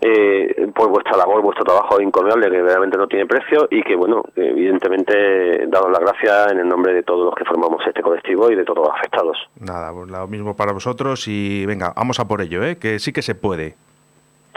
[0.00, 4.22] eh, por vuestra labor, vuestro trabajo incomiable que realmente no tiene precio y que bueno,
[4.36, 8.54] evidentemente daros las gracias en el nombre de todos los que formamos este colectivo y
[8.54, 9.36] de todos los afectados.
[9.60, 12.76] Nada, pues lo mismo para vosotros y venga, vamos a por ello, ¿eh?
[12.76, 13.74] que sí que se puede.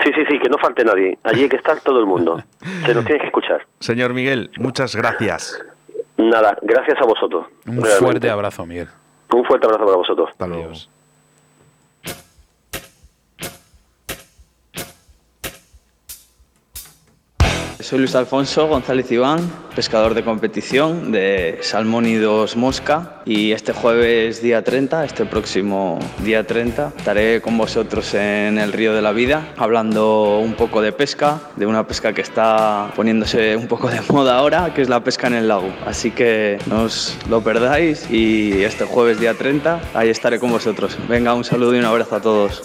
[0.04, 1.18] Sí, sí, sí, que no falte nadie.
[1.24, 2.42] Allí hay que estar todo el mundo.
[2.86, 3.66] Se nos tiene que escuchar.
[3.80, 5.64] Señor Miguel, muchas gracias.
[6.18, 7.46] Nada, gracias a vosotros.
[7.68, 7.98] Un realmente.
[8.00, 8.88] fuerte abrazo, Miguel.
[9.34, 10.30] Un fuerte abrazo para vosotros.
[10.32, 10.64] Hasta luego.
[10.66, 10.90] Adiós.
[17.92, 24.64] Soy Luis Alfonso González Iván, pescador de competición de Salmónidos Mosca y este jueves día
[24.64, 30.40] 30, este próximo día 30, estaré con vosotros en el Río de la Vida hablando
[30.40, 34.74] un poco de pesca, de una pesca que está poniéndose un poco de moda ahora,
[34.74, 35.70] que es la pesca en el lago.
[35.86, 40.98] Así que no os lo perdáis y este jueves día 30 ahí estaré con vosotros.
[41.10, 42.64] Venga, un saludo y un abrazo a todos.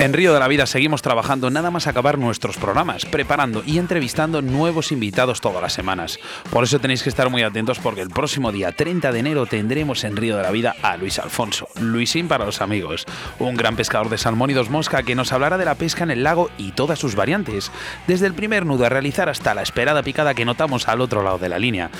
[0.00, 4.42] En Río de la Vida seguimos trabajando nada más acabar nuestros programas, preparando y entrevistando
[4.42, 6.18] nuevos invitados todas las semanas.
[6.50, 10.02] Por eso tenéis que estar muy atentos porque el próximo día 30 de enero tendremos
[10.02, 13.06] en Río de la Vida a Luis Alfonso, Luisín para los amigos,
[13.38, 16.50] un gran pescador de salmónidos mosca que nos hablará de la pesca en el lago
[16.58, 17.70] y todas sus variantes,
[18.08, 21.38] desde el primer nudo a realizar hasta la esperada picada que notamos al otro lado
[21.38, 21.90] de la línea.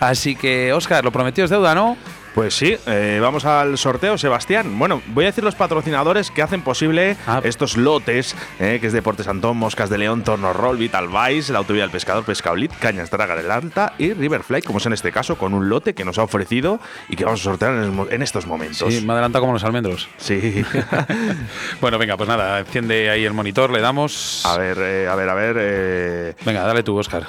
[0.00, 1.96] Así que, Óscar, lo prometido es deuda, ¿no?
[2.34, 4.76] Pues sí, eh, vamos al sorteo, Sebastián.
[4.76, 7.40] Bueno, voy a decir los patrocinadores que hacen posible Ah.
[7.44, 11.60] estos lotes, eh, que es Deportes Antón, Moscas de León, Torno Roll, Vital Vice, la
[11.60, 15.38] Autovía del Pescador, Pescaolit, Cañas Draga del Alta y Riverfly, como es en este caso,
[15.38, 18.08] con un lote que nos ha ofrecido y que vamos a sortear en, el mo-
[18.10, 18.92] en estos momentos.
[18.92, 20.08] Sí, me adelanta como los almendros.
[20.16, 20.64] Sí.
[21.80, 24.44] Bueno, venga, pues nada, enciende ahí el monitor, le damos.
[24.46, 25.56] a ver, eh, a ver, a ver.
[25.58, 27.26] eh, Venga, dale tú, Oscar.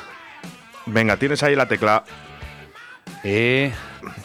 [0.88, 2.03] venga, tienes ahí la tecla.
[3.28, 3.73] Eh,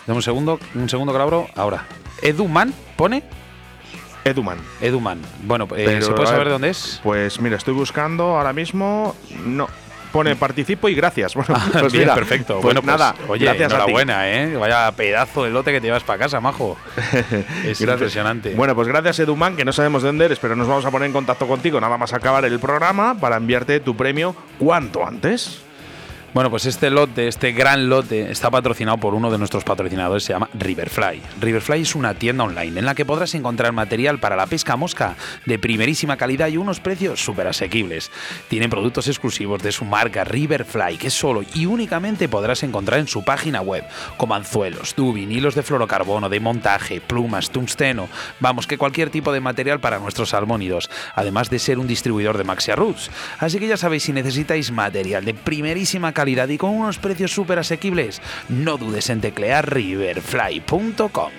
[0.07, 1.48] dame un segundo, un segundo que la abro.
[1.57, 1.86] Ahora.
[2.22, 3.22] Eduman, pone.
[4.24, 4.59] Eduman.
[4.82, 5.18] Eduman.
[5.42, 7.01] Bueno, eh, Pero, ¿se puede a saber de dónde es?
[7.03, 9.16] Pues mira, estoy buscando ahora mismo.
[9.46, 9.68] No.
[10.12, 11.34] Pone participo y gracias.
[11.36, 12.55] Bueno, pues Ah, Bien, mira, perfecto.
[12.55, 13.74] pues bueno, pues, nada, oye, gracias a ti.
[13.76, 14.57] enhorabuena, ¿eh?
[14.57, 16.76] Vaya pedazo de lote que te llevas para casa, majo.
[17.64, 18.55] es impresionante.
[18.55, 21.07] Bueno, pues gracias Eduman, que no sabemos de dónde eres, pero nos vamos a poner
[21.07, 25.62] en contacto contigo nada más acabar el programa para enviarte tu premio cuanto antes.
[26.33, 30.33] Bueno, pues este lote, este gran lote, está patrocinado por uno de nuestros patrocinadores, se
[30.33, 31.20] llama Riverfly.
[31.41, 35.16] Riverfly es una tienda online en la que podrás encontrar material para la pesca mosca
[35.45, 38.12] de primerísima calidad y unos precios súper asequibles.
[38.47, 43.24] Tienen productos exclusivos de su marca Riverfly que solo y únicamente podrás encontrar en su
[43.24, 43.83] página web,
[44.16, 48.09] como anzuelos, tubing, hilos de fluorocarbono, de montaje, plumas, tungsteno,
[48.39, 52.45] vamos, que cualquier tipo de material para nuestros salmónidos, además de ser un distribuidor de
[52.45, 53.11] Maxia Roots.
[53.41, 57.58] Así que ya sabéis, si necesitáis material de primerísima calidad y con unos precios súper
[57.58, 61.30] asequibles, no dudes en teclear riverfly.com.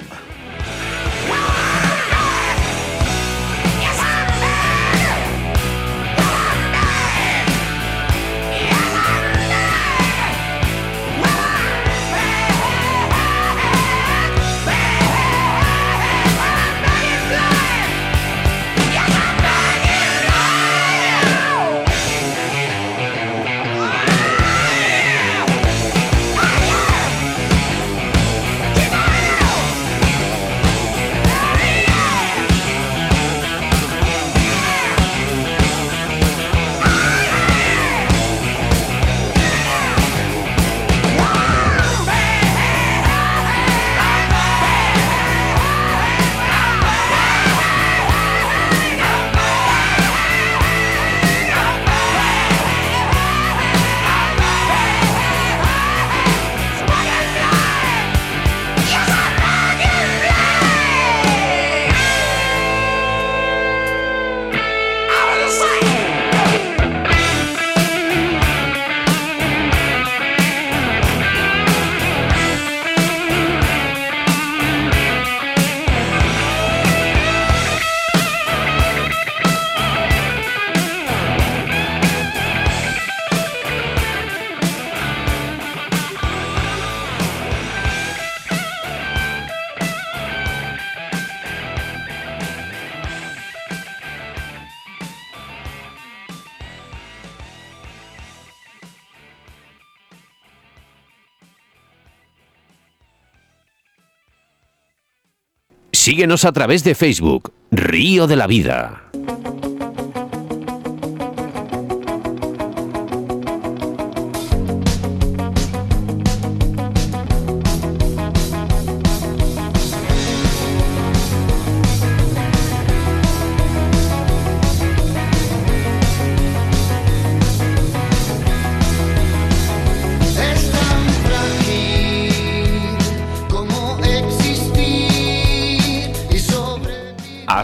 [106.22, 109.09] Síguenos a través de Facebook, Río de la Vida.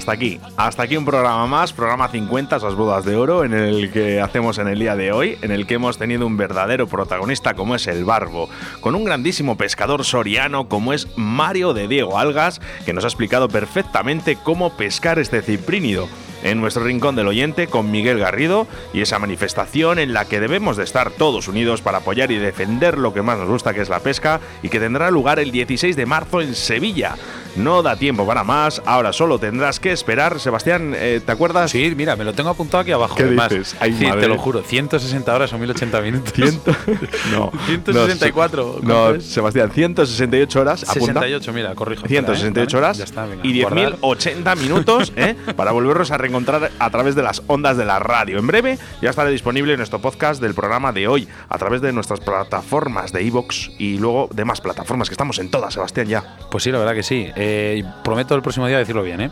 [0.08, 3.92] Hasta aquí, hasta aquí un programa más, programa 50, esas bodas de oro, en el
[3.92, 7.56] que hacemos en el día de hoy, en el que hemos tenido un verdadero protagonista
[7.56, 8.48] como es el Barbo,
[8.80, 13.50] con un grandísimo pescador soriano como es Mario de Diego Algas, que nos ha explicado
[13.50, 16.08] perfectamente cómo pescar este ciprínido
[16.42, 20.78] en nuestro rincón del oyente con Miguel Garrido y esa manifestación en la que debemos
[20.78, 23.90] de estar todos unidos para apoyar y defender lo que más nos gusta que es
[23.90, 27.16] la pesca y que tendrá lugar el 16 de marzo en Sevilla.
[27.58, 30.40] No da tiempo para más, ahora solo tendrás que esperar.
[30.40, 31.72] Sebastián, eh, ¿te acuerdas?
[31.72, 33.16] Sí, mira, me lo tengo apuntado aquí abajo.
[33.16, 33.50] ¿Qué además.
[33.50, 33.76] dices?
[33.80, 36.34] Ay, Sí, te lo juro, 160 horas o 1080 minutos.
[37.32, 38.64] No, 164.
[38.64, 39.26] No, ¿cuánto es?
[39.26, 40.84] Sebastián, 168 horas.
[40.84, 41.06] apunta.
[41.22, 42.08] 68, mira, corrijo.
[42.08, 43.46] 168 Vale, horas Ya está, venga.
[43.46, 43.98] y guardar.
[44.00, 45.36] 10.080 minutos ¿eh?
[45.56, 48.38] para volvernos a reencontrar a través de las ondas de la radio.
[48.40, 52.20] En breve ya estará disponible nuestro podcast del programa de hoy a través de nuestras
[52.20, 56.38] plataformas de iVoox y luego de más plataformas que estamos en todas, Sebastián, ya.
[56.52, 57.28] Pues sí, la verdad que sí.
[57.36, 57.47] Eh,
[58.04, 59.32] prometo el próximo día decirlo bien, ¿eh?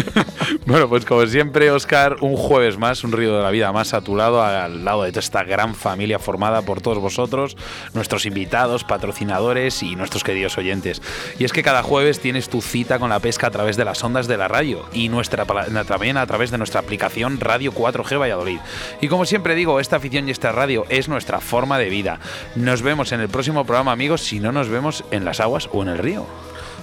[0.66, 4.00] bueno, pues como siempre, Oscar, un jueves más, un río de la vida más a
[4.00, 7.56] tu lado, al lado de toda esta gran familia formada por todos vosotros,
[7.94, 11.02] nuestros invitados, patrocinadores y nuestros queridos oyentes.
[11.38, 14.02] Y es que cada jueves tienes tu cita con la pesca a través de las
[14.02, 18.18] ondas de la radio y nuestra pla- también a través de nuestra aplicación Radio 4G
[18.20, 18.58] Valladolid.
[19.00, 22.18] Y como siempre digo, esta afición y esta radio es nuestra forma de vida.
[22.56, 25.82] Nos vemos en el próximo programa, amigos, si no nos vemos en las aguas o
[25.82, 26.26] en el río.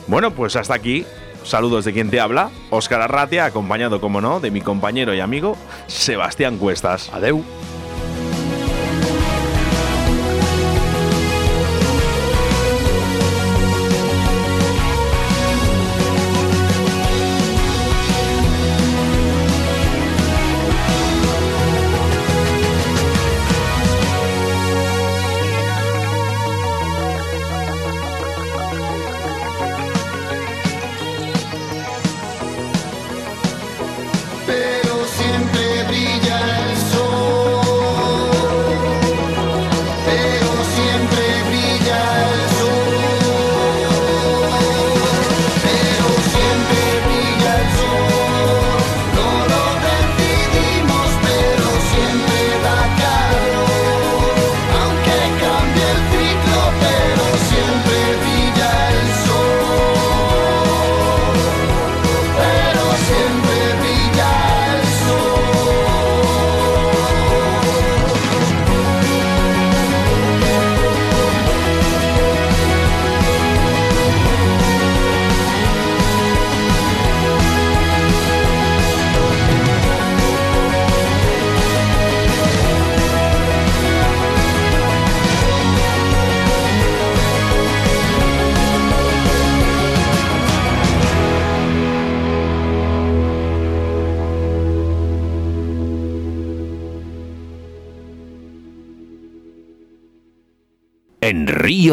[0.07, 1.05] Bueno, pues hasta aquí.
[1.43, 5.55] Saludos de quien te habla, Óscar Arratia, acompañado, como no, de mi compañero y amigo
[5.87, 7.09] Sebastián Cuestas.
[7.13, 7.41] Adeu.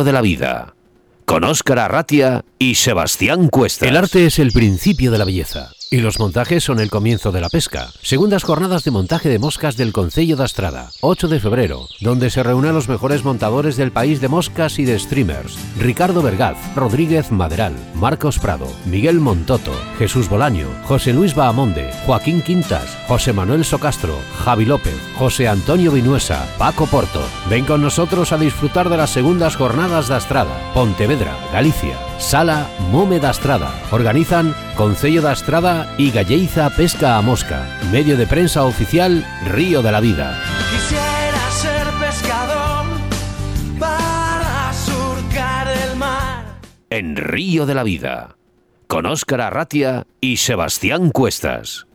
[0.03, 0.75] De la Vida,
[1.25, 3.89] con Óscar Arratia y Sebastián Cuestas.
[3.89, 7.41] El arte es el principio de la belleza y los montajes son el comienzo de
[7.41, 7.93] la pesca.
[8.03, 12.43] Segundas jornadas de montaje de moscas del Concello de Astrada, 8 de febrero, donde se
[12.43, 15.57] reúnen los mejores montadores del país de moscas y de streamers.
[15.79, 22.99] Ricardo Vergaz, Rodríguez Maderal, Marcos Prado, Miguel Montoto, Jesús Bolaño, José Luis Bahamonde, Joaquín Quintas,
[23.07, 27.23] José Manuel Socastro, Javi López, José Antonio Vinuesa, Paco Porto.
[27.49, 31.97] Ven con nosotros a disfrutar de las segundas jornadas de Astrada, Pontevedra, Galicia.
[32.19, 33.73] Sala Mome da Astrada.
[33.91, 37.65] Organizan Concello da Astrada y Galleiza Pesca a Mosca.
[37.93, 40.43] Medio de prensa oficial Río de la Vida.
[40.69, 42.87] Quisiera ser pescador
[43.79, 46.59] para surcar el mar.
[46.91, 48.37] En Río de la Vida,
[48.89, 51.87] con Óscar Arratia y Sebastián Cuestas.